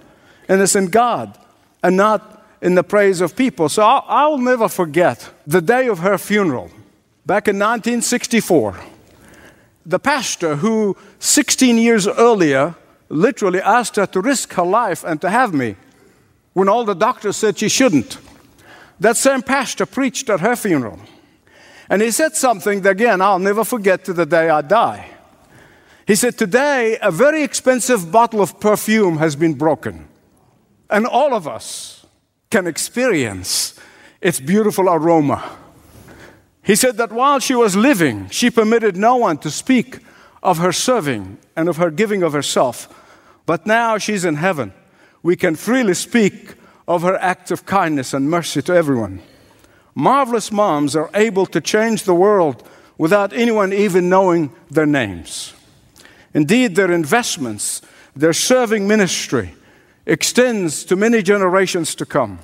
and 0.49 0.61
it's 0.61 0.75
in 0.75 0.87
God 0.87 1.39
and 1.83 1.97
not 1.97 2.45
in 2.61 2.75
the 2.75 2.83
praise 2.83 3.21
of 3.21 3.37
people. 3.37 3.69
So 3.69 3.83
I'll, 3.83 4.05
I'll 4.09 4.39
never 4.39 4.69
forget 4.69 5.31
the 5.47 5.61
day 5.61 5.87
of 5.87 6.01
her 6.01 6.19
funeral 6.19 6.71
back 7.29 7.47
in 7.47 7.59
1964. 7.59 8.75
the 9.85 9.99
pastor 9.99 10.57
who 10.57 10.97
16 11.19 11.77
years 11.79 12.09
earlier 12.09 12.75
literally 13.11 13.61
asked 13.61 13.97
her 13.97 14.07
to 14.07 14.21
risk 14.21 14.55
her 14.55 14.65
life 14.65 15.05
and 15.05 15.21
to 15.21 15.29
have 15.29 15.53
me 15.53 15.77
when 16.55 16.69
all 16.69 16.85
the 16.85 16.95
doctors 16.95 17.37
said 17.37 17.59
she 17.59 17.69
shouldn't. 17.69 18.19
That 19.01 19.17
same 19.17 19.43
pastor 19.43 19.87
preached 19.87 20.31
at 20.31 20.41
her 20.41 20.57
funeral. 20.57 20.99
And 21.91 22.03
he 22.03 22.11
said 22.11 22.35
something 22.35 22.83
that, 22.83 22.91
again, 22.91 23.21
I'll 23.21 23.39
never 23.39 23.65
forget 23.65 24.05
to 24.05 24.13
the 24.13 24.27
day 24.27 24.49
I 24.51 24.63
die. 24.63 25.09
He 26.07 26.15
said, 26.15 26.37
Today, 26.37 26.99
a 27.01 27.11
very 27.11 27.43
expensive 27.43 28.11
bottle 28.11 28.41
of 28.41 28.59
perfume 28.61 29.19
has 29.19 29.37
been 29.37 29.55
broken. 29.55 30.09
And 30.91 31.07
all 31.07 31.35
of 31.35 31.47
us 31.47 32.07
can 32.51 32.67
experience 32.67 33.79
its 34.21 34.41
beautiful 34.41 34.89
aroma. 34.89 35.43
He 36.69 36.77
said 36.77 36.99
that 36.99 37.11
while 37.11 37.39
she 37.39 37.55
was 37.55 37.75
living, 37.77 38.29
she 38.29 38.51
permitted 38.51 38.95
no 38.95 39.17
one 39.17 39.39
to 39.39 39.51
speak 39.51 40.01
of 40.43 40.59
her 40.59 40.71
serving 40.71 41.39
and 41.57 41.67
of 41.67 41.79
her 41.79 41.91
giving 41.91 42.23
of 42.23 42.35
herself. 42.35 42.95
But 43.47 43.67
now 43.67 43.97
she's 43.97 44.23
in 44.23 44.35
heaven. 44.35 44.75
We 45.23 45.35
can 45.35 45.57
freely 45.57 45.95
speak 45.95 46.57
of 46.87 47.01
her 47.01 47.17
acts 47.17 47.51
of 47.51 47.65
kindness 47.65 48.13
and 48.13 48.29
mercy 48.29 48.61
to 48.61 48.75
everyone. 48.75 49.23
Marvelous 49.95 50.53
moms 50.53 50.95
are 50.95 51.09
able 51.15 51.47
to 51.47 51.61
change 51.63 52.05
the 52.05 52.15
world 52.15 52.63
without 52.99 53.33
anyone 53.33 53.73
even 53.73 54.11
knowing 54.11 54.53
their 54.71 54.85
names. 54.85 55.55
Indeed, 56.35 56.75
their 56.75 56.93
investments, 56.93 57.81
their 58.15 58.35
serving 58.35 58.87
ministry, 58.87 59.55
extends 60.05 60.85
to 60.85 60.97
many 60.97 61.23
generations 61.23 61.95
to 61.95 62.05
come. 62.05 62.41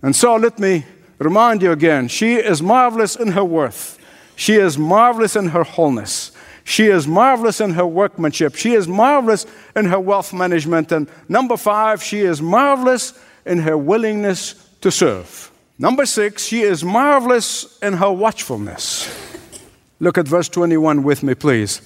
And 0.00 0.14
so 0.14 0.36
let 0.36 0.60
me 0.60 0.84
remind 1.22 1.62
you 1.62 1.72
again 1.72 2.08
she 2.08 2.34
is 2.34 2.62
marvelous 2.62 3.16
in 3.16 3.28
her 3.32 3.44
worth, 3.44 3.98
she 4.36 4.54
is 4.54 4.78
marvelous 4.78 5.36
in 5.36 5.48
her 5.48 5.64
wholeness. 5.64 6.32
She 6.64 6.86
is 6.86 7.08
marvelous 7.08 7.60
in 7.60 7.72
her 7.72 7.86
workmanship. 7.86 8.54
She 8.54 8.74
is 8.74 8.86
marvelous 8.86 9.46
in 9.74 9.86
her 9.86 9.98
wealth 9.98 10.32
management. 10.32 10.92
And 10.92 11.08
number 11.28 11.56
five, 11.56 12.02
she 12.02 12.20
is 12.20 12.40
marvelous 12.40 13.18
in 13.44 13.58
her 13.58 13.76
willingness 13.76 14.54
to 14.80 14.90
serve. 14.90 15.50
Number 15.78 16.06
six, 16.06 16.44
she 16.44 16.62
is 16.62 16.84
marvelous 16.84 17.78
in 17.80 17.94
her 17.94 18.12
watchfulness. 18.12 19.10
Look 19.98 20.18
at 20.18 20.28
verse 20.28 20.48
21 20.48 21.02
with 21.02 21.22
me, 21.22 21.34
please. 21.34 21.80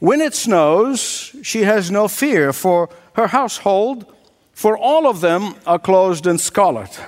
When 0.00 0.20
it 0.20 0.34
snows, 0.34 1.34
she 1.42 1.62
has 1.62 1.90
no 1.90 2.08
fear 2.08 2.52
for 2.52 2.88
her 3.14 3.28
household, 3.28 4.12
for 4.52 4.76
all 4.76 5.06
of 5.06 5.20
them 5.20 5.54
are 5.66 5.78
clothed 5.78 6.26
in 6.26 6.38
scarlet. 6.38 7.00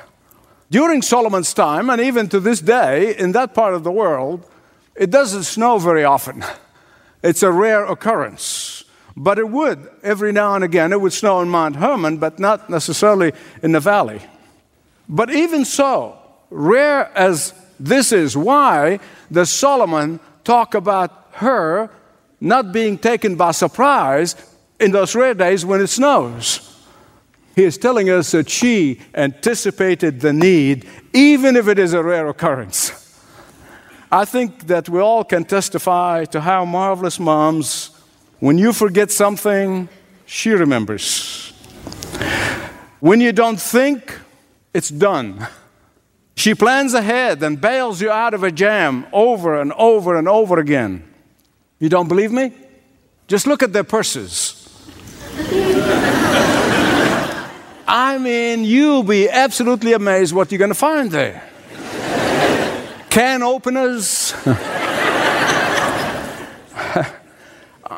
During 0.75 1.02
Solomon's 1.02 1.54
time, 1.54 1.88
and 1.88 2.00
even 2.00 2.28
to 2.31 2.40
this 2.40 2.59
day, 2.59 3.16
in 3.16 3.31
that 3.31 3.54
part 3.54 3.75
of 3.75 3.85
the 3.85 3.93
world, 3.93 4.45
it 4.97 5.09
doesn't 5.09 5.45
snow 5.45 5.78
very 5.78 6.02
often. 6.02 6.45
It's 7.23 7.45
a 7.45 7.52
rare 7.52 7.85
occurrence. 7.85 8.83
But 9.16 9.38
it 9.38 9.49
would, 9.49 9.88
every 10.02 10.33
now 10.33 10.57
and 10.57 10.64
again, 10.64 10.93
it 10.93 11.00
would 11.00 11.12
snow 11.12 11.40
in 11.43 11.49
Mount 11.49 11.76
Hermon, 11.76 12.19
but 12.19 12.40
not 12.40 12.69
necessarily 12.69 13.33
in 13.62 13.71
the 13.71 13.78
valley. 13.78 14.21
But 15.09 15.31
even 15.31 15.64
so, 15.64 16.19
rare 16.50 17.09
as 17.16 17.54
this 17.78 18.11
is, 18.11 18.37
why 18.37 18.99
does 19.31 19.50
Solomon 19.50 20.19
talk 20.43 20.75
about 20.75 21.28
her 21.35 21.88
not 22.40 22.73
being 22.73 22.99
taken 22.99 23.37
by 23.37 23.52
surprise 23.52 24.35
in 24.81 24.90
those 24.90 25.14
rare 25.14 25.35
days 25.35 25.64
when 25.64 25.81
it 25.81 25.87
snows? 25.87 26.74
He 27.54 27.62
is 27.64 27.78
telling 27.78 28.11
us 28.11 28.32
that 28.32 28.50
she 28.50 29.00
anticipated 29.14 30.20
the 30.20 30.32
need, 30.32 30.88
even 31.12 31.56
if 31.56 31.68
it 31.68 31.78
is 31.78 31.92
a 31.92 32.02
rare 32.02 32.28
occurrence. 32.28 33.00
I 34.11 34.25
think 34.25 34.66
that 34.66 34.88
we 34.88 35.00
all 35.00 35.25
can 35.25 35.44
testify 35.44 36.25
to 36.26 36.40
how 36.40 36.64
marvelous 36.64 37.18
moms, 37.18 37.90
when 38.40 38.58
you 38.58 38.73
forget 38.73 39.11
something, 39.11 39.88
she 40.26 40.50
remembers. 40.50 41.52
When 43.00 43.20
you 43.20 43.32
don't 43.32 43.61
think, 43.61 44.18
it's 44.73 44.88
done. 44.88 45.46
She 46.37 46.54
plans 46.54 46.94
ahead 46.94 47.42
and 47.42 47.61
bails 47.61 48.00
you 48.00 48.11
out 48.11 48.34
of 48.34 48.42
a 48.42 48.50
jam 48.50 49.06
over 49.12 49.61
and 49.61 49.73
over 49.75 50.16
and 50.16 50.28
over 50.28 50.58
again. 50.58 51.04
You 51.78 51.88
don't 51.88 52.08
believe 52.08 52.32
me? 52.32 52.52
Just 53.28 53.46
look 53.46 53.62
at 53.62 53.73
their 53.73 53.84
purses. 53.84 54.61
I 57.87 58.19
mean, 58.19 58.64
you'll 58.64 59.03
be 59.03 59.29
absolutely 59.29 59.93
amazed 59.93 60.35
what 60.35 60.50
you're 60.50 60.59
going 60.59 60.71
to 60.71 60.75
find 60.75 61.11
there. 61.11 61.43
Can 63.11 63.43
openers. 63.43 64.35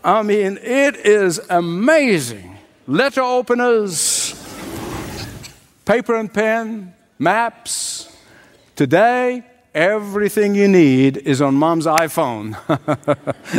I 0.05 0.23
mean, 0.23 0.59
it 0.63 0.97
is 0.97 1.41
amazing. 1.49 2.59
Letter 2.87 3.23
openers, 3.23 4.35
paper 5.85 6.17
and 6.17 6.33
pen, 6.33 6.95
maps. 7.19 8.15
Today, 8.77 9.45
everything 9.75 10.55
you 10.55 10.69
need 10.69 11.17
is 11.17 11.43
on 11.43 11.55
mom's 11.55 11.87
iPhone. 11.87 12.57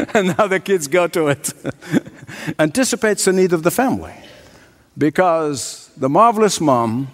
and 0.14 0.38
now 0.38 0.48
the 0.48 0.60
kids 0.60 0.88
go 0.88 1.08
to 1.08 1.28
it. 1.28 1.54
Anticipates 2.60 3.26
the 3.26 3.34
need 3.34 3.54
of 3.54 3.64
the 3.64 3.72
family 3.72 4.14
because 4.98 5.87
the 5.98 6.10
marvelous 6.10 6.62
mom, 6.62 7.08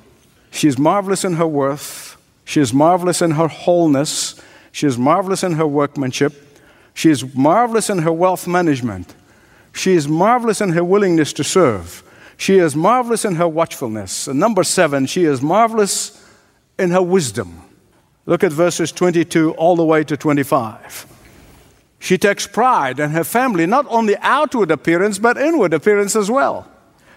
she's 0.51 0.77
marvelous 0.77 1.23
in 1.23 1.33
her 1.35 1.47
worth, 1.47 2.17
she 2.43 2.59
is 2.59 2.73
marvelous 2.73 3.21
in 3.21 3.31
her 3.31 3.47
wholeness, 3.47 4.39
she 4.73 4.85
is 4.85 4.97
marvelous 4.97 5.41
in 5.41 5.53
her 5.53 5.65
workmanship, 5.65 6.59
she 6.93 7.09
is 7.09 7.33
marvelous 7.33 7.89
in 7.89 7.99
her 7.99 8.11
wealth 8.11 8.45
management, 8.45 9.15
she 9.71 9.93
is 9.93 10.07
marvelous 10.07 10.59
in 10.59 10.71
her 10.71 10.83
willingness 10.83 11.31
to 11.33 11.43
serve, 11.43 12.03
she 12.35 12.57
is 12.57 12.75
marvelous 12.75 13.23
in 13.23 13.35
her 13.35 13.47
watchfulness. 13.47 14.27
And 14.27 14.39
number 14.39 14.63
seven, 14.63 15.05
she 15.05 15.23
is 15.23 15.41
marvelous 15.41 16.21
in 16.77 16.91
her 16.91 17.01
wisdom. 17.01 17.61
Look 18.25 18.43
at 18.43 18.51
verses 18.51 18.91
22 18.91 19.51
all 19.53 19.75
the 19.75 19.85
way 19.85 20.03
to 20.03 20.17
25. 20.17 21.07
She 21.99 22.17
takes 22.17 22.45
pride 22.47 22.99
in 22.99 23.11
her 23.11 23.23
family, 23.23 23.65
not 23.65 23.85
only 23.87 24.17
outward 24.17 24.71
appearance, 24.71 25.19
but 25.19 25.37
inward 25.37 25.73
appearance 25.73 26.17
as 26.17 26.29
well. 26.29 26.67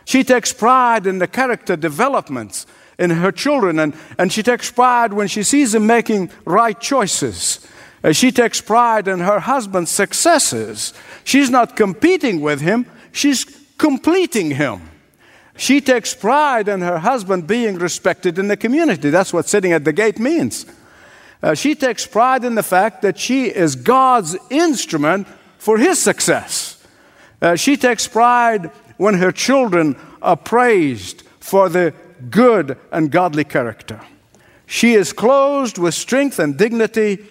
She 0.06 0.22
takes 0.22 0.52
pride 0.52 1.06
in 1.06 1.18
the 1.18 1.26
character 1.26 1.76
developments 1.76 2.64
in 2.96 3.10
her 3.10 3.32
children, 3.32 3.80
and, 3.80 3.92
and 4.16 4.32
she 4.32 4.42
takes 4.42 4.70
pride 4.70 5.12
when 5.12 5.26
she 5.26 5.42
sees 5.42 5.72
them 5.72 5.86
making 5.86 6.30
right 6.44 6.80
choices. 6.80 7.66
Uh, 8.04 8.12
she 8.12 8.30
takes 8.30 8.60
pride 8.60 9.08
in 9.08 9.18
her 9.18 9.40
husband's 9.40 9.90
successes. 9.90 10.94
She's 11.24 11.50
not 11.50 11.76
competing 11.76 12.40
with 12.40 12.60
him, 12.60 12.86
she's 13.10 13.44
completing 13.78 14.52
him. 14.52 14.80
She 15.56 15.80
takes 15.80 16.14
pride 16.14 16.68
in 16.68 16.82
her 16.82 16.98
husband 16.98 17.48
being 17.48 17.74
respected 17.74 18.38
in 18.38 18.46
the 18.46 18.56
community. 18.56 19.10
That's 19.10 19.32
what 19.32 19.48
sitting 19.48 19.72
at 19.72 19.84
the 19.84 19.92
gate 19.92 20.20
means. 20.20 20.66
Uh, 21.42 21.54
she 21.54 21.74
takes 21.74 22.06
pride 22.06 22.44
in 22.44 22.54
the 22.54 22.62
fact 22.62 23.02
that 23.02 23.18
she 23.18 23.46
is 23.46 23.74
God's 23.74 24.36
instrument 24.50 25.26
for 25.58 25.78
his 25.78 26.00
success. 26.00 26.86
Uh, 27.42 27.56
she 27.56 27.76
takes 27.76 28.06
pride 28.06 28.70
when 28.96 29.14
her 29.14 29.32
children 29.32 29.96
are 30.22 30.36
praised 30.36 31.22
for 31.40 31.68
the 31.68 31.92
good 32.30 32.78
and 32.90 33.10
godly 33.10 33.44
character. 33.44 34.00
She 34.66 34.94
is 34.94 35.12
clothed 35.12 35.78
with 35.78 35.94
strength 35.94 36.38
and 36.38 36.56
dignity, 36.56 37.24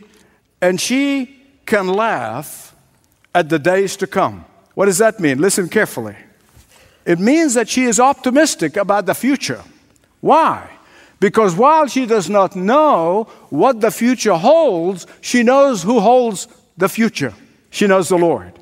and 0.62 0.80
she 0.80 1.42
can 1.66 1.88
laugh 1.88 2.76
at 3.34 3.50
the 3.50 3.60
days 3.60 3.98
to 3.98 4.08
come. 4.08 4.46
What 4.74 4.86
does 4.86 5.00
that 5.00 5.20
mean? 5.20 5.40
Listen 5.40 5.68
carefully. 5.68 6.16
It 7.06 7.20
means 7.20 7.54
that 7.54 7.70
she 7.70 7.84
is 7.84 8.00
optimistic 8.00 8.78
about 8.78 9.06
the 9.06 9.14
future. 9.14 9.62
Why? 10.22 10.70
Because 11.20 11.56
while 11.56 11.88
she 11.88 12.06
does 12.06 12.30
not 12.30 12.56
know 12.56 13.28
what 13.50 13.82
the 13.82 13.92
future 13.92 14.36
holds, 14.36 15.06
she 15.22 15.44
knows 15.44 15.84
who 15.84 16.00
holds 16.00 16.48
the 16.78 16.90
future. 16.90 17.34
She 17.70 17.88
knows 17.88 18.10
the 18.10 18.18
Lord 18.18 18.54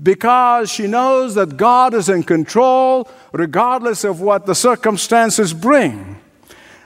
because 0.00 0.70
she 0.70 0.86
knows 0.86 1.34
that 1.34 1.56
God 1.56 1.94
is 1.94 2.08
in 2.08 2.22
control 2.22 3.10
regardless 3.32 4.04
of 4.04 4.20
what 4.20 4.46
the 4.46 4.54
circumstances 4.54 5.52
bring. 5.52 6.18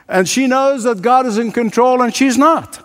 And 0.08 0.28
she 0.28 0.46
knows 0.46 0.84
that 0.84 1.02
God 1.02 1.26
is 1.26 1.38
in 1.38 1.52
control 1.52 2.02
and 2.02 2.14
she's 2.14 2.38
not. 2.38 2.82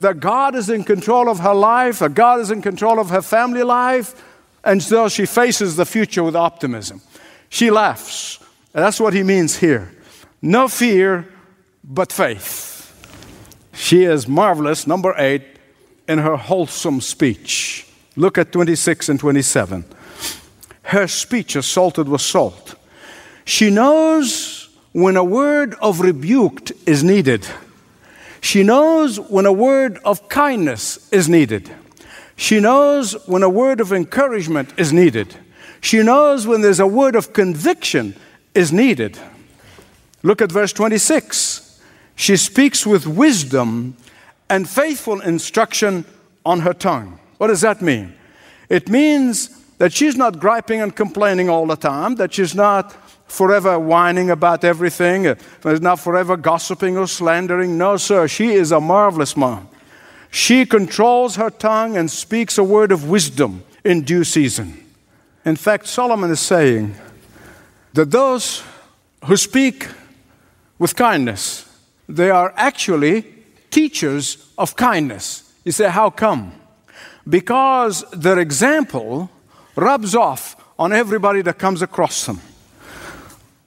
That 0.00 0.20
God 0.20 0.54
is 0.54 0.70
in 0.70 0.84
control 0.84 1.28
of 1.28 1.40
her 1.40 1.54
life, 1.54 1.98
that 2.00 2.14
God 2.14 2.40
is 2.40 2.50
in 2.50 2.62
control 2.62 3.00
of 3.00 3.10
her 3.10 3.22
family 3.22 3.62
life, 3.62 4.14
and 4.62 4.82
so 4.82 5.08
she 5.08 5.26
faces 5.26 5.76
the 5.76 5.86
future 5.86 6.22
with 6.22 6.36
optimism. 6.36 7.00
She 7.48 7.70
laughs. 7.70 8.38
And 8.74 8.84
that's 8.84 9.00
what 9.00 9.14
he 9.14 9.22
means 9.22 9.56
here. 9.56 9.90
No 10.42 10.68
fear, 10.68 11.26
but 11.82 12.12
faith. 12.12 12.76
She 13.72 14.04
is 14.04 14.28
marvelous, 14.28 14.86
number 14.86 15.14
eight, 15.16 15.42
in 16.06 16.18
her 16.18 16.36
wholesome 16.36 17.00
speech. 17.00 17.87
Look 18.18 18.36
at 18.36 18.50
26 18.50 19.10
and 19.10 19.20
27. 19.20 19.84
Her 20.82 21.06
speech 21.06 21.54
is 21.54 21.66
salted 21.66 22.08
with 22.08 22.20
salt. 22.20 22.74
She 23.44 23.70
knows 23.70 24.70
when 24.90 25.16
a 25.16 25.22
word 25.22 25.76
of 25.80 26.00
rebuke 26.00 26.72
is 26.84 27.04
needed. 27.04 27.46
She 28.40 28.64
knows 28.64 29.20
when 29.20 29.46
a 29.46 29.52
word 29.52 29.98
of 30.04 30.28
kindness 30.28 31.08
is 31.12 31.28
needed. 31.28 31.70
She 32.34 32.58
knows 32.58 33.12
when 33.28 33.44
a 33.44 33.48
word 33.48 33.80
of 33.80 33.92
encouragement 33.92 34.76
is 34.76 34.92
needed. 34.92 35.36
She 35.80 36.02
knows 36.02 36.44
when 36.44 36.60
there's 36.60 36.80
a 36.80 36.88
word 36.88 37.14
of 37.14 37.32
conviction 37.32 38.16
is 38.52 38.72
needed. 38.72 39.16
Look 40.24 40.42
at 40.42 40.50
verse 40.50 40.72
26. 40.72 41.80
She 42.16 42.36
speaks 42.36 42.84
with 42.84 43.06
wisdom 43.06 43.96
and 44.50 44.68
faithful 44.68 45.20
instruction 45.20 46.04
on 46.44 46.60
her 46.60 46.74
tongue. 46.74 47.20
What 47.38 47.46
does 47.48 47.62
that 47.62 47.80
mean? 47.80 48.14
It 48.68 48.88
means 48.88 49.48
that 49.78 49.92
she's 49.92 50.16
not 50.16 50.38
griping 50.38 50.80
and 50.80 50.94
complaining 50.94 51.48
all 51.48 51.66
the 51.66 51.76
time, 51.76 52.16
that 52.16 52.34
she's 52.34 52.54
not 52.54 52.92
forever 53.30 53.78
whining 53.78 54.30
about 54.30 54.64
everything, 54.64 55.36
she's 55.62 55.80
not 55.80 56.00
forever 56.00 56.36
gossiping 56.36 56.96
or 56.96 57.06
slandering. 57.06 57.78
No, 57.78 57.96
sir, 57.96 58.26
she 58.26 58.52
is 58.52 58.72
a 58.72 58.80
marvelous 58.80 59.36
mom. 59.36 59.68
She 60.30 60.66
controls 60.66 61.36
her 61.36 61.50
tongue 61.50 61.96
and 61.96 62.10
speaks 62.10 62.58
a 62.58 62.64
word 62.64 62.92
of 62.92 63.08
wisdom 63.08 63.62
in 63.84 64.02
due 64.02 64.24
season. 64.24 64.84
In 65.44 65.56
fact, 65.56 65.86
Solomon 65.86 66.30
is 66.30 66.40
saying 66.40 66.94
that 67.94 68.10
those 68.10 68.62
who 69.24 69.36
speak 69.36 69.88
with 70.78 70.94
kindness, 70.94 71.64
they 72.08 72.30
are 72.30 72.52
actually 72.56 73.24
teachers 73.70 74.50
of 74.58 74.76
kindness. 74.76 75.52
You 75.64 75.72
say, 75.72 75.88
how 75.88 76.10
come? 76.10 76.52
Because 77.28 78.04
their 78.12 78.38
example 78.38 79.30
rubs 79.76 80.14
off 80.14 80.56
on 80.78 80.92
everybody 80.92 81.42
that 81.42 81.58
comes 81.58 81.82
across 81.82 82.26
them. 82.26 82.40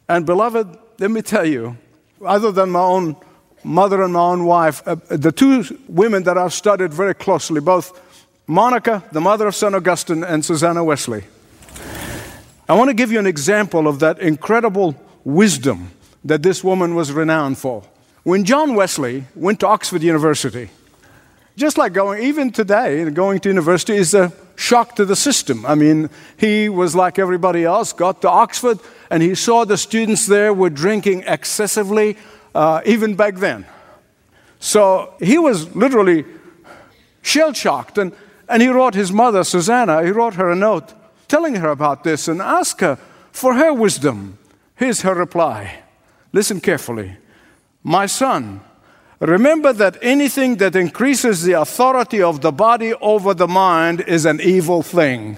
And, 0.07 0.25
beloved, 0.25 0.77
let 0.99 1.11
me 1.11 1.21
tell 1.21 1.45
you, 1.45 1.77
other 2.25 2.51
than 2.51 2.71
my 2.71 2.81
own 2.81 3.15
mother 3.63 4.01
and 4.03 4.13
my 4.13 4.21
own 4.21 4.45
wife, 4.45 4.81
uh, 4.87 4.95
the 5.09 5.31
two 5.31 5.63
women 5.87 6.23
that 6.23 6.37
I've 6.37 6.53
studied 6.53 6.93
very 6.93 7.13
closely, 7.13 7.61
both 7.61 7.99
Monica, 8.47 9.03
the 9.11 9.21
mother 9.21 9.47
of 9.47 9.55
St. 9.55 9.73
Augustine, 9.73 10.23
and 10.23 10.43
Susanna 10.43 10.83
Wesley. 10.83 11.23
I 12.67 12.73
want 12.73 12.89
to 12.89 12.93
give 12.93 13.11
you 13.11 13.19
an 13.19 13.27
example 13.27 13.87
of 13.87 13.99
that 13.99 14.19
incredible 14.19 14.95
wisdom 15.23 15.91
that 16.23 16.43
this 16.43 16.63
woman 16.63 16.95
was 16.95 17.11
renowned 17.11 17.57
for. 17.57 17.83
When 18.23 18.43
John 18.43 18.75
Wesley 18.75 19.25
went 19.35 19.59
to 19.61 19.67
Oxford 19.67 20.03
University, 20.03 20.69
just 21.61 21.77
like 21.77 21.93
going, 21.93 22.23
even 22.23 22.51
today, 22.51 23.09
going 23.11 23.39
to 23.39 23.49
university 23.49 23.95
is 23.95 24.13
a 24.13 24.33
shock 24.55 24.95
to 24.95 25.05
the 25.05 25.15
system. 25.15 25.65
I 25.65 25.75
mean, 25.75 26.09
he 26.35 26.67
was 26.67 26.95
like 26.95 27.19
everybody 27.19 27.63
else, 27.63 27.93
got 27.93 28.21
to 28.23 28.29
Oxford, 28.29 28.79
and 29.09 29.23
he 29.23 29.35
saw 29.35 29.63
the 29.63 29.77
students 29.77 30.25
there 30.25 30.53
were 30.53 30.71
drinking 30.71 31.23
excessively, 31.27 32.17
uh, 32.55 32.81
even 32.85 33.15
back 33.15 33.35
then. 33.35 33.65
So 34.59 35.13
he 35.19 35.37
was 35.37 35.73
literally 35.75 36.25
shell 37.21 37.53
shocked, 37.53 37.97
and, 37.97 38.11
and 38.49 38.61
he 38.61 38.67
wrote 38.67 38.95
his 38.95 39.11
mother, 39.11 39.43
Susanna, 39.43 40.03
he 40.03 40.11
wrote 40.11 40.33
her 40.33 40.49
a 40.49 40.55
note 40.55 40.93
telling 41.27 41.55
her 41.55 41.69
about 41.69 42.03
this 42.03 42.27
and 42.27 42.41
asked 42.41 42.81
her 42.81 42.97
for 43.31 43.53
her 43.53 43.71
wisdom. 43.71 44.37
Here's 44.75 45.01
her 45.01 45.13
reply. 45.13 45.83
Listen 46.33 46.59
carefully. 46.59 47.15
My 47.83 48.05
son, 48.05 48.61
remember 49.29 49.73
that 49.73 49.97
anything 50.01 50.57
that 50.57 50.75
increases 50.75 51.43
the 51.43 51.53
authority 51.53 52.21
of 52.21 52.41
the 52.41 52.51
body 52.51 52.93
over 52.95 53.33
the 53.33 53.47
mind 53.47 54.01
is 54.01 54.25
an 54.25 54.41
evil 54.41 54.81
thing. 54.81 55.37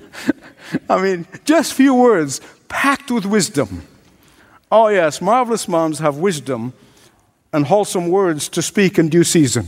I 0.90 1.00
mean, 1.00 1.26
just 1.44 1.74
few 1.74 1.94
words 1.94 2.40
packed 2.68 3.10
with 3.10 3.24
wisdom. 3.24 3.82
Oh, 4.70 4.88
yes, 4.88 5.22
marvelous 5.22 5.66
moms 5.66 5.98
have 6.00 6.16
wisdom 6.16 6.74
and 7.52 7.66
wholesome 7.66 8.08
words 8.08 8.48
to 8.50 8.60
speak 8.60 8.98
in 8.98 9.08
due 9.08 9.24
season. 9.24 9.66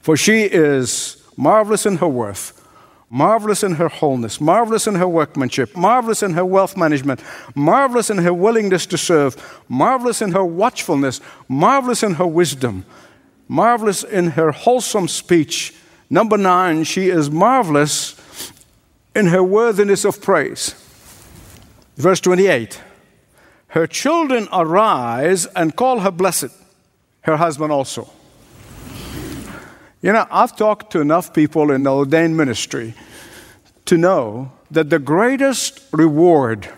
For 0.00 0.16
she 0.16 0.44
is 0.44 1.22
marvelous 1.36 1.84
in 1.84 1.98
her 1.98 2.08
worth 2.08 2.61
marvelous 3.12 3.62
in 3.62 3.74
her 3.74 3.88
wholeness, 3.88 4.40
marvelous 4.40 4.86
in 4.86 4.94
her 4.94 5.06
workmanship, 5.06 5.76
marvelous 5.76 6.22
in 6.22 6.32
her 6.32 6.46
wealth 6.46 6.78
management, 6.78 7.22
marvelous 7.54 8.08
in 8.08 8.16
her 8.16 8.32
willingness 8.32 8.86
to 8.86 8.96
serve, 8.96 9.62
marvelous 9.68 10.22
in 10.22 10.32
her 10.32 10.44
watchfulness, 10.44 11.20
marvelous 11.46 12.02
in 12.02 12.14
her 12.14 12.26
wisdom, 12.26 12.86
marvelous 13.48 14.02
in 14.02 14.28
her 14.28 14.50
wholesome 14.50 15.06
speech. 15.06 15.74
Number 16.08 16.38
nine, 16.38 16.84
she 16.84 17.10
is 17.10 17.30
marvelous 17.30 18.16
in 19.14 19.26
her 19.26 19.42
worthiness 19.42 20.06
of 20.06 20.22
praise. 20.22 20.74
Verse 21.98 22.20
28 22.20 22.80
Her 23.68 23.86
children 23.86 24.48
arise 24.50 25.44
and 25.54 25.76
call 25.76 26.00
her 26.00 26.10
blessed, 26.10 26.48
her 27.20 27.36
husband 27.36 27.72
also. 27.72 28.08
You 30.02 30.12
know, 30.12 30.26
I've 30.32 30.56
talked 30.56 30.90
to 30.92 31.00
enough 31.00 31.32
people 31.32 31.70
in 31.70 31.84
the 31.84 31.92
ordained 31.92 32.36
ministry 32.36 32.94
to 33.84 33.96
know 33.96 34.50
that 34.72 34.90
the 34.90 34.98
greatest 34.98 35.80
reward, 35.92 36.68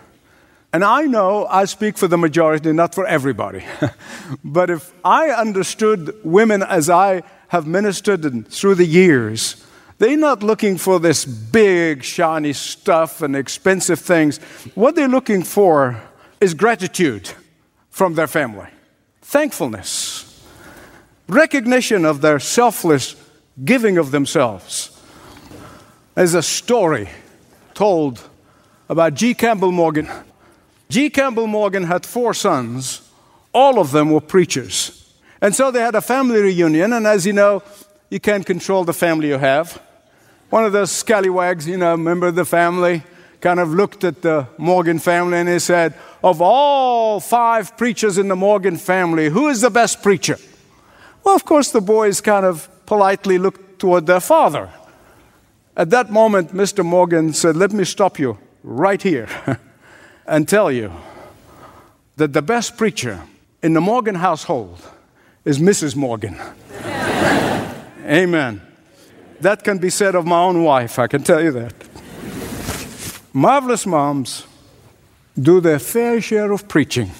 and 0.74 0.84
I 0.84 1.02
know 1.02 1.46
I 1.46 1.64
speak 1.64 1.96
for 1.96 2.06
the 2.06 2.18
majority, 2.18 2.70
not 2.74 2.94
for 2.94 3.06
everybody, 3.06 3.64
but 4.44 4.68
if 4.68 4.92
I 5.02 5.30
understood 5.30 6.14
women 6.22 6.62
as 6.62 6.90
I 6.90 7.22
have 7.48 7.66
ministered 7.66 8.46
through 8.48 8.74
the 8.74 8.84
years, 8.84 9.64
they're 9.96 10.18
not 10.18 10.42
looking 10.42 10.76
for 10.76 11.00
this 11.00 11.24
big, 11.24 12.04
shiny 12.04 12.52
stuff 12.52 13.22
and 13.22 13.34
expensive 13.34 14.00
things. 14.00 14.36
What 14.74 14.96
they're 14.96 15.08
looking 15.08 15.44
for 15.44 16.02
is 16.42 16.52
gratitude 16.52 17.30
from 17.88 18.16
their 18.16 18.26
family, 18.26 18.68
thankfulness 19.22 20.23
recognition 21.28 22.04
of 22.04 22.20
their 22.20 22.38
selfless 22.38 23.16
giving 23.64 23.98
of 23.98 24.10
themselves. 24.10 24.90
There's 26.14 26.34
a 26.34 26.42
story 26.42 27.08
told 27.72 28.28
about 28.88 29.14
G. 29.14 29.34
Campbell 29.34 29.72
Morgan. 29.72 30.08
G. 30.88 31.10
Campbell 31.10 31.46
Morgan 31.46 31.84
had 31.84 32.06
four 32.06 32.34
sons, 32.34 33.10
all 33.52 33.78
of 33.78 33.90
them 33.90 34.10
were 34.10 34.20
preachers. 34.20 35.12
And 35.40 35.54
so 35.54 35.70
they 35.70 35.80
had 35.80 35.94
a 35.94 36.00
family 36.00 36.40
reunion, 36.40 36.92
and 36.92 37.06
as 37.06 37.26
you 37.26 37.32
know, 37.32 37.62
you 38.10 38.20
can't 38.20 38.46
control 38.46 38.84
the 38.84 38.92
family 38.92 39.28
you 39.28 39.38
have. 39.38 39.80
One 40.50 40.64
of 40.64 40.72
those 40.72 40.92
scallywags, 40.92 41.66
you 41.66 41.76
know, 41.76 41.96
member 41.96 42.28
of 42.28 42.34
the 42.34 42.44
family, 42.44 43.02
kind 43.40 43.60
of 43.60 43.70
looked 43.70 44.04
at 44.04 44.22
the 44.22 44.46
Morgan 44.56 44.98
family 44.98 45.36
and 45.36 45.48
he 45.48 45.58
said, 45.58 45.94
Of 46.22 46.40
all 46.40 47.20
five 47.20 47.76
preachers 47.76 48.16
in 48.16 48.28
the 48.28 48.36
Morgan 48.36 48.76
family, 48.76 49.28
who 49.28 49.48
is 49.48 49.60
the 49.60 49.70
best 49.70 50.02
preacher? 50.02 50.38
Well, 51.24 51.34
of 51.34 51.46
course, 51.46 51.70
the 51.70 51.80
boys 51.80 52.20
kind 52.20 52.44
of 52.44 52.68
politely 52.84 53.38
looked 53.38 53.78
toward 53.78 54.06
their 54.06 54.20
father. 54.20 54.68
At 55.76 55.90
that 55.90 56.10
moment, 56.10 56.52
Mr. 56.52 56.84
Morgan 56.84 57.32
said, 57.32 57.56
Let 57.56 57.72
me 57.72 57.84
stop 57.84 58.18
you 58.18 58.38
right 58.62 59.00
here 59.00 59.28
and 60.26 60.46
tell 60.46 60.70
you 60.70 60.92
that 62.16 62.34
the 62.34 62.42
best 62.42 62.76
preacher 62.76 63.22
in 63.62 63.72
the 63.72 63.80
Morgan 63.80 64.16
household 64.16 64.80
is 65.44 65.58
Mrs. 65.58 65.96
Morgan. 65.96 66.38
Amen. 68.04 68.60
That 69.40 69.64
can 69.64 69.78
be 69.78 69.90
said 69.90 70.14
of 70.14 70.26
my 70.26 70.38
own 70.38 70.62
wife, 70.62 70.98
I 70.98 71.06
can 71.06 71.22
tell 71.22 71.42
you 71.42 71.52
that. 71.52 71.74
Marvelous 73.32 73.86
moms 73.86 74.46
do 75.36 75.60
their 75.60 75.78
fair 75.78 76.20
share 76.20 76.52
of 76.52 76.68
preaching, 76.68 77.10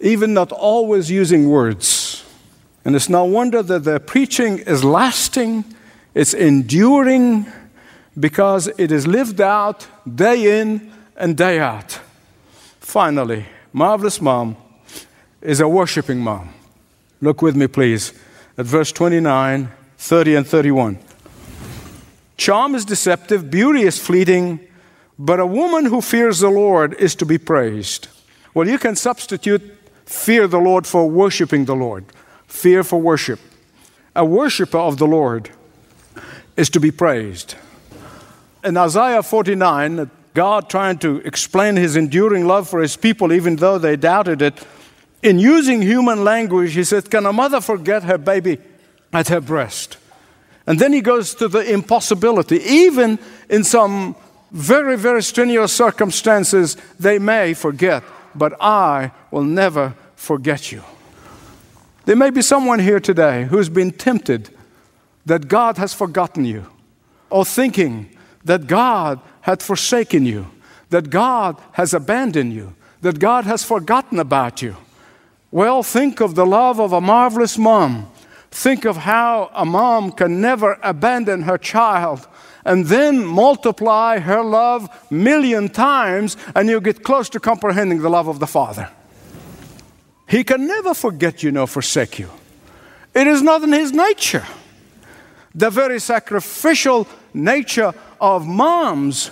even 0.00 0.32
not 0.32 0.50
always 0.52 1.10
using 1.10 1.50
words 1.50 2.07
and 2.88 2.96
it's 2.96 3.10
no 3.10 3.22
wonder 3.22 3.62
that 3.62 3.84
their 3.84 3.98
preaching 3.98 4.60
is 4.60 4.82
lasting, 4.82 5.62
it's 6.14 6.32
enduring, 6.32 7.44
because 8.18 8.66
it 8.78 8.90
is 8.90 9.06
lived 9.06 9.42
out 9.42 9.86
day 10.14 10.58
in 10.62 10.90
and 11.14 11.36
day 11.36 11.58
out. 11.58 12.00
Finally, 12.80 13.44
Marvelous 13.74 14.22
Mom 14.22 14.56
is 15.42 15.60
a 15.60 15.68
worshiping 15.68 16.20
mom. 16.20 16.48
Look 17.20 17.42
with 17.42 17.54
me, 17.54 17.66
please, 17.66 18.14
at 18.56 18.64
verse 18.64 18.90
29, 18.90 19.68
30, 19.98 20.34
and 20.36 20.46
31. 20.46 20.98
Charm 22.38 22.74
is 22.74 22.86
deceptive, 22.86 23.50
beauty 23.50 23.82
is 23.82 23.98
fleeting, 23.98 24.66
but 25.18 25.38
a 25.38 25.46
woman 25.46 25.84
who 25.84 26.00
fears 26.00 26.38
the 26.38 26.48
Lord 26.48 26.94
is 26.94 27.14
to 27.16 27.26
be 27.26 27.36
praised. 27.36 28.08
Well, 28.54 28.66
you 28.66 28.78
can 28.78 28.96
substitute 28.96 29.76
fear 30.06 30.46
the 30.46 30.56
Lord 30.56 30.86
for 30.86 31.06
worshiping 31.06 31.66
the 31.66 31.76
Lord 31.76 32.06
fear 32.48 32.82
for 32.82 33.00
worship. 33.00 33.38
A 34.16 34.24
worshiper 34.24 34.78
of 34.78 34.98
the 34.98 35.06
Lord 35.06 35.50
is 36.56 36.68
to 36.70 36.80
be 36.80 36.90
praised. 36.90 37.54
In 38.64 38.76
Isaiah 38.76 39.22
49, 39.22 40.10
God 40.34 40.68
trying 40.68 40.98
to 40.98 41.18
explain 41.18 41.76
his 41.76 41.94
enduring 41.94 42.46
love 42.46 42.68
for 42.68 42.80
his 42.80 42.96
people, 42.96 43.32
even 43.32 43.56
though 43.56 43.78
they 43.78 43.96
doubted 43.96 44.42
it, 44.42 44.66
in 45.22 45.38
using 45.38 45.82
human 45.82 46.24
language, 46.24 46.74
he 46.74 46.84
said, 46.84 47.10
Can 47.10 47.26
a 47.26 47.32
mother 47.32 47.60
forget 47.60 48.04
her 48.04 48.18
baby 48.18 48.58
at 49.12 49.28
her 49.28 49.40
breast? 49.40 49.96
And 50.66 50.78
then 50.78 50.92
he 50.92 51.00
goes 51.00 51.34
to 51.36 51.48
the 51.48 51.72
impossibility. 51.72 52.56
Even 52.58 53.18
in 53.48 53.64
some 53.64 54.14
very, 54.52 54.96
very 54.96 55.22
strenuous 55.22 55.72
circumstances, 55.72 56.76
they 56.98 57.18
may 57.18 57.54
forget, 57.54 58.02
but 58.34 58.54
I 58.60 59.12
will 59.30 59.44
never 59.44 59.94
forget 60.14 60.70
you. 60.70 60.82
There 62.08 62.16
may 62.16 62.30
be 62.30 62.40
someone 62.40 62.78
here 62.78 63.00
today 63.00 63.44
who's 63.44 63.68
been 63.68 63.90
tempted 63.90 64.48
that 65.26 65.46
God 65.46 65.76
has 65.76 65.92
forgotten 65.92 66.46
you. 66.46 66.64
or 67.28 67.44
thinking 67.44 68.08
that 68.46 68.66
God 68.66 69.20
had 69.42 69.62
forsaken 69.62 70.24
you, 70.24 70.46
that 70.88 71.10
God 71.10 71.60
has 71.72 71.92
abandoned 71.92 72.54
you, 72.54 72.74
that 73.02 73.18
God 73.18 73.44
has 73.44 73.62
forgotten 73.62 74.18
about 74.18 74.62
you. 74.62 74.74
Well, 75.50 75.82
think 75.82 76.22
of 76.22 76.34
the 76.34 76.46
love 76.46 76.80
of 76.80 76.94
a 76.94 77.00
marvelous 77.02 77.58
mom. 77.58 78.10
Think 78.50 78.86
of 78.86 78.96
how 78.96 79.50
a 79.54 79.66
mom 79.66 80.12
can 80.12 80.40
never 80.40 80.78
abandon 80.82 81.42
her 81.42 81.58
child 81.58 82.26
and 82.64 82.86
then 82.86 83.22
multiply 83.22 84.18
her 84.18 84.42
love 84.42 84.88
million 85.10 85.68
times, 85.68 86.38
and 86.54 86.70
you 86.70 86.80
get 86.80 87.02
close 87.02 87.28
to 87.28 87.38
comprehending 87.38 88.00
the 88.00 88.08
love 88.08 88.28
of 88.28 88.38
the 88.38 88.46
Father. 88.46 88.88
He 90.28 90.44
can 90.44 90.66
never 90.66 90.92
forget 90.92 91.42
you 91.42 91.50
nor 91.50 91.66
forsake 91.66 92.18
you. 92.18 92.28
It 93.14 93.26
is 93.26 93.42
not 93.42 93.62
in 93.62 93.72
his 93.72 93.92
nature. 93.92 94.46
The 95.54 95.70
very 95.70 95.98
sacrificial 95.98 97.08
nature 97.32 97.92
of 98.20 98.46
moms 98.46 99.30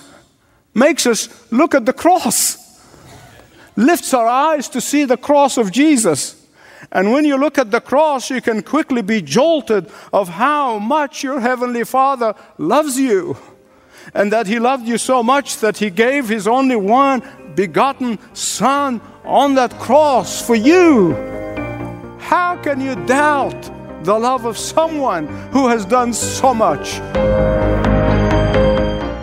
makes 0.74 1.06
us 1.06 1.28
look 1.52 1.74
at 1.74 1.84
the 1.84 1.92
cross, 1.92 2.80
lifts 3.76 4.14
our 4.14 4.26
eyes 4.26 4.68
to 4.70 4.80
see 4.80 5.04
the 5.04 5.18
cross 5.18 5.58
of 5.58 5.70
Jesus. 5.70 6.46
And 6.90 7.12
when 7.12 7.24
you 7.24 7.36
look 7.36 7.58
at 7.58 7.70
the 7.70 7.80
cross, 7.80 8.30
you 8.30 8.40
can 8.40 8.62
quickly 8.62 9.02
be 9.02 9.20
jolted 9.20 9.90
of 10.12 10.30
how 10.30 10.78
much 10.78 11.22
your 11.22 11.40
Heavenly 11.40 11.84
Father 11.84 12.34
loves 12.56 12.98
you. 12.98 13.36
And 14.14 14.32
that 14.32 14.46
He 14.46 14.58
loved 14.58 14.86
you 14.86 14.98
so 14.98 15.22
much 15.22 15.58
that 15.58 15.78
He 15.78 15.90
gave 15.90 16.28
His 16.28 16.46
only 16.46 16.76
one 16.76 17.22
begotten 17.54 18.18
Son 18.34 19.00
on 19.26 19.54
that 19.56 19.78
cross 19.78 20.40
for 20.44 20.54
you. 20.54 21.12
How 22.18 22.56
can 22.62 22.80
you 22.80 22.94
doubt 23.06 23.70
the 24.04 24.18
love 24.18 24.44
of 24.44 24.56
someone 24.56 25.26
who 25.50 25.68
has 25.68 25.84
done 25.84 26.12
so 26.12 26.54
much? 26.54 26.98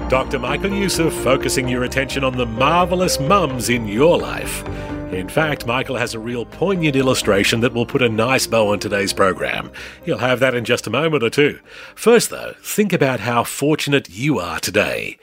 Dr. 0.10 0.38
Michael 0.38 0.74
Youssef 0.74 1.14
focusing 1.14 1.68
your 1.68 1.84
attention 1.84 2.24
on 2.24 2.38
the 2.38 2.46
marvelous 2.46 3.20
mums 3.20 3.70
in 3.70 3.88
your 3.88 4.18
life. 4.18 4.64
In 5.12 5.30
fact, 5.30 5.66
Michael 5.66 5.96
has 5.96 6.14
a 6.14 6.20
real 6.20 6.46
poignant 6.46 6.96
illustration 6.96 7.62
that 7.62 7.74
will 7.74 7.86
put 7.86 8.02
a 8.02 8.10
nice 8.10 8.48
bow 8.48 8.70
on 8.70 8.80
today's 8.80 9.14
program. 9.14 9.72
He'll 10.04 10.18
have 10.18 10.40
that 10.40 10.56
in 10.56 10.66
just 10.66 10.88
a 10.88 10.90
moment 10.90 11.24
or 11.24 11.30
two. 11.30 11.60
First, 11.96 12.30
though, 12.30 12.54
think 12.62 12.94
about 12.94 13.20
how 13.20 13.44
fortunate 13.44 14.10
you 14.10 14.40
are 14.40 14.60
today. 14.60 15.18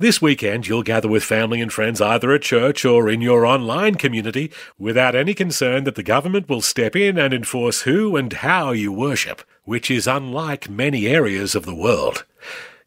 This 0.00 0.22
weekend, 0.22 0.66
you'll 0.66 0.82
gather 0.82 1.08
with 1.08 1.24
family 1.24 1.60
and 1.60 1.70
friends 1.70 2.00
either 2.00 2.32
at 2.32 2.40
church 2.40 2.86
or 2.86 3.10
in 3.10 3.20
your 3.20 3.44
online 3.44 3.96
community 3.96 4.50
without 4.78 5.14
any 5.14 5.34
concern 5.34 5.84
that 5.84 5.94
the 5.94 6.02
government 6.02 6.48
will 6.48 6.62
step 6.62 6.96
in 6.96 7.18
and 7.18 7.34
enforce 7.34 7.82
who 7.82 8.16
and 8.16 8.32
how 8.32 8.70
you 8.72 8.92
worship, 8.92 9.42
which 9.64 9.90
is 9.90 10.06
unlike 10.06 10.70
many 10.70 11.06
areas 11.06 11.54
of 11.54 11.66
the 11.66 11.74
world. 11.74 12.24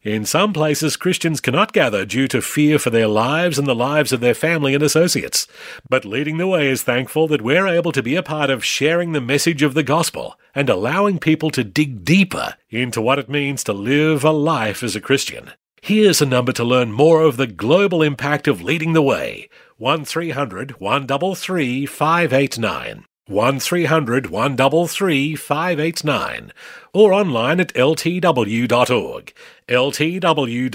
In 0.02 0.24
some 0.24 0.52
places, 0.52 0.96
Christians 0.96 1.40
cannot 1.40 1.72
gather 1.72 2.04
due 2.04 2.26
to 2.26 2.42
fear 2.42 2.80
for 2.80 2.90
their 2.90 3.06
lives 3.06 3.60
and 3.60 3.68
the 3.68 3.76
lives 3.76 4.12
of 4.12 4.18
their 4.18 4.34
family 4.34 4.74
and 4.74 4.82
associates. 4.82 5.46
But 5.88 6.04
Leading 6.04 6.38
the 6.38 6.48
Way 6.48 6.66
is 6.66 6.82
thankful 6.82 7.28
that 7.28 7.42
we're 7.42 7.68
able 7.68 7.92
to 7.92 8.02
be 8.02 8.16
a 8.16 8.24
part 8.24 8.50
of 8.50 8.64
sharing 8.64 9.12
the 9.12 9.20
message 9.20 9.62
of 9.62 9.74
the 9.74 9.84
gospel 9.84 10.36
and 10.52 10.68
allowing 10.68 11.20
people 11.20 11.50
to 11.50 11.62
dig 11.62 12.04
deeper 12.04 12.56
into 12.70 13.00
what 13.00 13.20
it 13.20 13.28
means 13.28 13.62
to 13.62 13.72
live 13.72 14.24
a 14.24 14.32
life 14.32 14.82
as 14.82 14.96
a 14.96 15.00
Christian. 15.00 15.52
Here's 15.84 16.22
a 16.22 16.26
number 16.26 16.50
to 16.52 16.64
learn 16.64 16.92
more 16.92 17.20
of 17.20 17.36
the 17.36 17.46
global 17.46 18.00
impact 18.00 18.48
of 18.48 18.62
leading 18.62 18.94
the 18.94 19.02
way 19.02 19.50
1300 19.76 20.80
133 20.80 21.84
589. 21.84 23.04
1300 23.26 24.26
133 24.28 25.36
589 25.36 26.52
or 26.94 27.12
online 27.12 27.60
at 27.60 27.74
ltw.org. 27.74 29.34
ltw.org. 29.68 30.72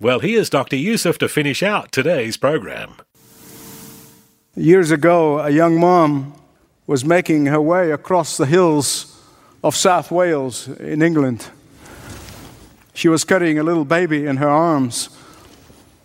Well, 0.00 0.20
here's 0.20 0.48
Dr. 0.48 0.76
Youssef 0.76 1.18
to 1.18 1.28
finish 1.28 1.62
out 1.62 1.92
today's 1.92 2.38
program. 2.38 2.94
Years 4.56 4.90
ago, 4.90 5.40
a 5.40 5.50
young 5.50 5.78
mom 5.78 6.32
was 6.86 7.04
making 7.04 7.44
her 7.44 7.60
way 7.60 7.90
across 7.90 8.38
the 8.38 8.46
hills 8.46 9.22
of 9.62 9.76
South 9.76 10.10
Wales 10.10 10.68
in 10.80 11.02
England. 11.02 11.50
She 12.98 13.08
was 13.08 13.22
carrying 13.22 13.60
a 13.60 13.62
little 13.62 13.84
baby 13.84 14.26
in 14.26 14.38
her 14.38 14.48
arms, 14.48 15.08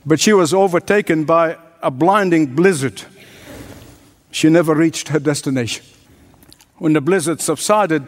but 0.06 0.19
she 0.19 0.32
was 0.32 0.53
overtaken 0.53 1.23
by 1.23 1.58
a 1.82 1.89
blinding 1.89 2.53
blizzard. 2.53 3.01
She 4.29 4.47
never 4.47 4.75
reached 4.75 5.08
her 5.08 5.17
destination. 5.17 5.84
When 6.77 6.93
the 6.93 7.01
blizzard 7.01 7.41
subsided, 7.41 8.06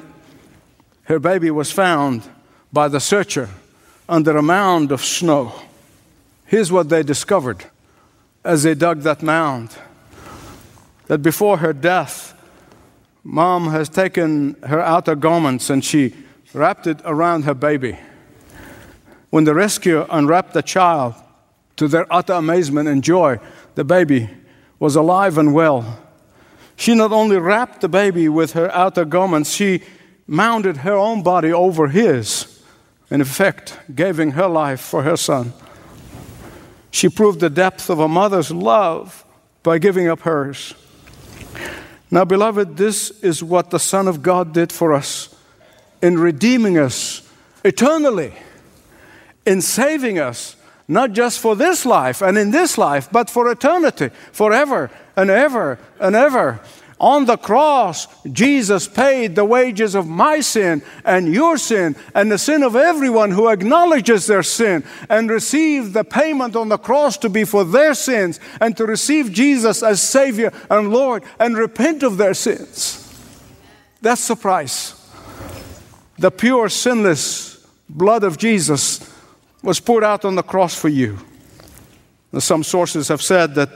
her 1.06 1.18
baby 1.18 1.50
was 1.50 1.72
found 1.72 2.30
by 2.72 2.88
the 2.88 3.00
searcher 3.00 3.50
under 4.08 4.38
a 4.38 4.44
mound 4.44 4.92
of 4.92 5.04
snow. 5.04 5.54
Here's 6.46 6.72
what 6.72 6.90
they 6.90 7.02
discovered 7.02 7.66
as 8.44 8.62
they 8.62 8.76
dug 8.76 9.02
that 9.02 9.24
mound 9.24 9.76
that 11.08 11.24
before 11.24 11.58
her 11.58 11.74
death, 11.74 12.40
mom 13.24 13.72
has 13.72 13.90
taken 13.90 14.54
her 14.62 14.80
outer 14.80 15.16
garments 15.16 15.72
and 15.72 15.84
she 15.84 16.14
wrapped 16.54 16.86
it 16.86 17.02
around 17.04 17.46
her 17.46 17.56
baby. 17.56 17.98
When 19.36 19.44
the 19.44 19.54
rescuer 19.54 20.08
unwrapped 20.10 20.54
the 20.54 20.62
child, 20.62 21.14
to 21.76 21.90
their 21.90 22.08
utter 22.10 22.32
amazement 22.32 22.88
and 22.88 23.04
joy, 23.04 23.38
the 23.74 23.84
baby 23.84 24.30
was 24.80 24.96
alive 24.96 25.38
and 25.38 25.54
well. 25.54 26.00
She 26.78 26.96
not 26.96 27.12
only 27.12 27.36
wrapped 27.36 27.82
the 27.82 27.90
baby 27.90 28.30
with 28.30 28.54
her 28.54 28.72
outer 28.72 29.04
garments, 29.04 29.52
she 29.52 29.84
mounted 30.26 30.78
her 30.78 30.94
own 30.94 31.22
body 31.22 31.52
over 31.52 31.90
his, 31.90 32.64
in 33.12 33.20
effect, 33.20 33.78
giving 33.94 34.32
her 34.32 34.48
life 34.48 34.80
for 34.80 35.04
her 35.04 35.18
son. 35.18 35.52
She 36.90 37.10
proved 37.10 37.42
the 37.42 37.50
depth 37.50 37.90
of 37.90 38.00
a 38.00 38.08
mother's 38.08 38.52
love 38.52 39.26
by 39.64 39.80
giving 39.80 40.08
up 40.08 40.22
hers. 40.22 40.76
Now, 42.10 42.24
beloved, 42.24 42.78
this 42.78 43.12
is 43.20 43.44
what 43.44 43.70
the 43.70 43.80
Son 43.80 44.08
of 44.08 44.22
God 44.22 44.54
did 44.54 44.72
for 44.72 44.94
us 44.94 45.36
in 46.02 46.18
redeeming 46.20 46.78
us 46.78 47.30
eternally 47.66 48.34
in 49.46 49.62
saving 49.62 50.20
us, 50.20 50.56
not 50.88 51.14
just 51.14 51.40
for 51.40 51.56
this 51.56 51.86
life 51.86 52.22
and 52.22 52.38
in 52.38 52.52
this 52.52 52.78
life, 52.78 53.10
but 53.12 53.30
for 53.30 53.50
eternity, 53.50 54.10
forever 54.32 54.92
and 55.16 55.30
ever 55.30 55.80
and 56.00 56.16
ever. 56.16 56.60
On 56.98 57.26
the 57.26 57.36
cross, 57.38 58.08
Jesus 58.32 58.88
paid 58.88 59.36
the 59.36 59.44
wages 59.44 59.96
of 59.96 60.08
my 60.08 60.40
sin 60.40 60.82
and 61.04 61.34
your 61.34 61.58
sin 61.58 61.96
and 62.14 62.32
the 62.32 62.38
sin 62.38 62.64
of 62.64 62.76
everyone 62.76 63.32
who 63.32 63.50
acknowledges 63.50 64.28
their 64.28 64.44
sin 64.44 64.84
and 65.10 65.30
receive 65.30 65.92
the 65.92 66.06
payment 66.06 66.56
on 66.56 66.70
the 66.70 66.78
cross 66.78 67.18
to 67.18 67.30
be 67.30 67.44
for 67.44 67.66
their 67.66 67.94
sins 67.94 68.40
and 68.62 68.78
to 68.78 68.86
receive 68.86 69.34
Jesus 69.34 69.84
as 69.84 70.02
Savior 70.02 70.54
and 70.70 70.90
Lord 70.90 71.24
and 71.38 71.58
repent 71.58 72.02
of 72.02 72.16
their 72.16 72.34
sins. 72.34 73.02
That's 74.02 74.28
the 74.28 74.38
price. 74.38 74.94
The 76.18 76.32
pure, 76.32 76.70
sinless 76.70 77.68
blood 77.90 78.24
of 78.24 78.38
Jesus 78.38 79.15
was 79.66 79.80
poured 79.80 80.04
out 80.04 80.24
on 80.24 80.36
the 80.36 80.44
cross 80.44 80.76
for 80.76 80.90
you. 80.90 81.18
Some 82.38 82.64
sources 82.64 83.08
have 83.08 83.22
said 83.22 83.56
that 83.56 83.70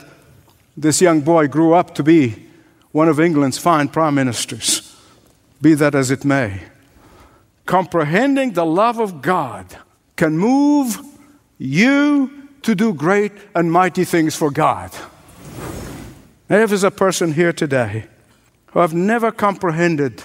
this 0.78 1.02
young 1.02 1.22
boy 1.22 1.48
grew 1.48 1.74
up 1.74 1.96
to 1.96 2.04
be 2.04 2.48
one 2.92 3.10
of 3.10 3.20
England's 3.20 3.58
fine 3.58 3.90
prime 3.90 4.16
ministers. 4.16 4.96
Be 5.62 5.74
that 5.74 5.96
as 5.96 6.12
it 6.12 6.24
may, 6.24 6.62
comprehending 7.66 8.54
the 8.54 8.66
love 8.66 9.00
of 9.00 9.22
God 9.22 9.66
can 10.16 10.38
move 10.38 11.00
you 11.58 12.48
to 12.62 12.76
do 12.76 12.94
great 12.94 13.32
and 13.56 13.72
mighty 13.72 14.06
things 14.06 14.36
for 14.36 14.52
God. 14.52 14.92
If 16.50 16.70
there's 16.70 16.84
a 16.84 16.92
person 16.92 17.34
here 17.34 17.54
today 17.54 18.06
who 18.68 18.80
have 18.80 18.94
never 18.94 19.32
comprehended 19.32 20.24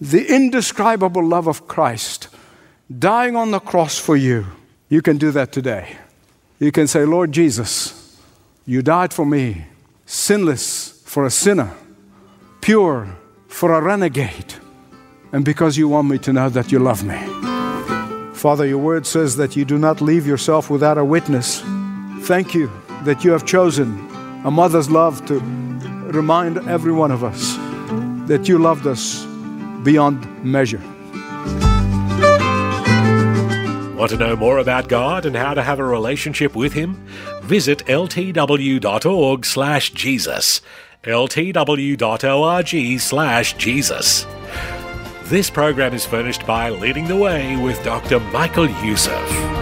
the 0.00 0.26
indescribable 0.34 1.24
love 1.24 1.46
of 1.46 1.66
Christ 1.66 2.28
dying 2.98 3.36
on 3.36 3.52
the 3.52 3.60
cross 3.60 3.98
for 3.98 4.16
you, 4.16 4.46
you 4.92 5.00
can 5.00 5.16
do 5.16 5.30
that 5.30 5.52
today. 5.52 5.96
You 6.58 6.70
can 6.70 6.86
say, 6.86 7.06
Lord 7.06 7.32
Jesus, 7.32 8.20
you 8.66 8.82
died 8.82 9.14
for 9.14 9.24
me, 9.24 9.64
sinless 10.04 11.02
for 11.06 11.24
a 11.24 11.30
sinner, 11.30 11.72
pure 12.60 13.16
for 13.48 13.72
a 13.72 13.80
renegade, 13.80 14.52
and 15.32 15.46
because 15.46 15.78
you 15.78 15.88
want 15.88 16.08
me 16.10 16.18
to 16.18 16.32
know 16.34 16.50
that 16.50 16.70
you 16.70 16.78
love 16.78 17.04
me. 17.04 17.18
Father, 18.34 18.66
your 18.66 18.76
word 18.76 19.06
says 19.06 19.36
that 19.36 19.56
you 19.56 19.64
do 19.64 19.78
not 19.78 20.02
leave 20.02 20.26
yourself 20.26 20.68
without 20.68 20.98
a 20.98 21.04
witness. 21.06 21.62
Thank 22.28 22.52
you 22.52 22.70
that 23.04 23.24
you 23.24 23.30
have 23.30 23.46
chosen 23.46 23.88
a 24.44 24.50
mother's 24.50 24.90
love 24.90 25.24
to 25.24 25.40
remind 26.12 26.58
every 26.68 26.92
one 26.92 27.10
of 27.10 27.24
us 27.24 27.56
that 28.28 28.46
you 28.46 28.58
loved 28.58 28.86
us 28.86 29.24
beyond 29.84 30.44
measure. 30.44 30.82
Want 34.02 34.10
to 34.10 34.18
know 34.18 34.34
more 34.34 34.58
about 34.58 34.88
God 34.88 35.24
and 35.26 35.36
how 35.36 35.54
to 35.54 35.62
have 35.62 35.78
a 35.78 35.84
relationship 35.84 36.56
with 36.56 36.72
Him? 36.72 37.06
Visit 37.44 37.86
ltw.org 37.86 39.46
slash 39.46 39.92
Jesus. 39.92 40.60
ltw.org 41.04 43.00
slash 43.00 43.52
Jesus. 43.58 44.26
This 45.26 45.50
program 45.50 45.94
is 45.94 46.04
furnished 46.04 46.44
by 46.48 46.70
Leading 46.70 47.06
the 47.06 47.14
Way 47.14 47.54
with 47.54 47.80
Dr. 47.84 48.18
Michael 48.18 48.68
Youssef. 48.68 49.61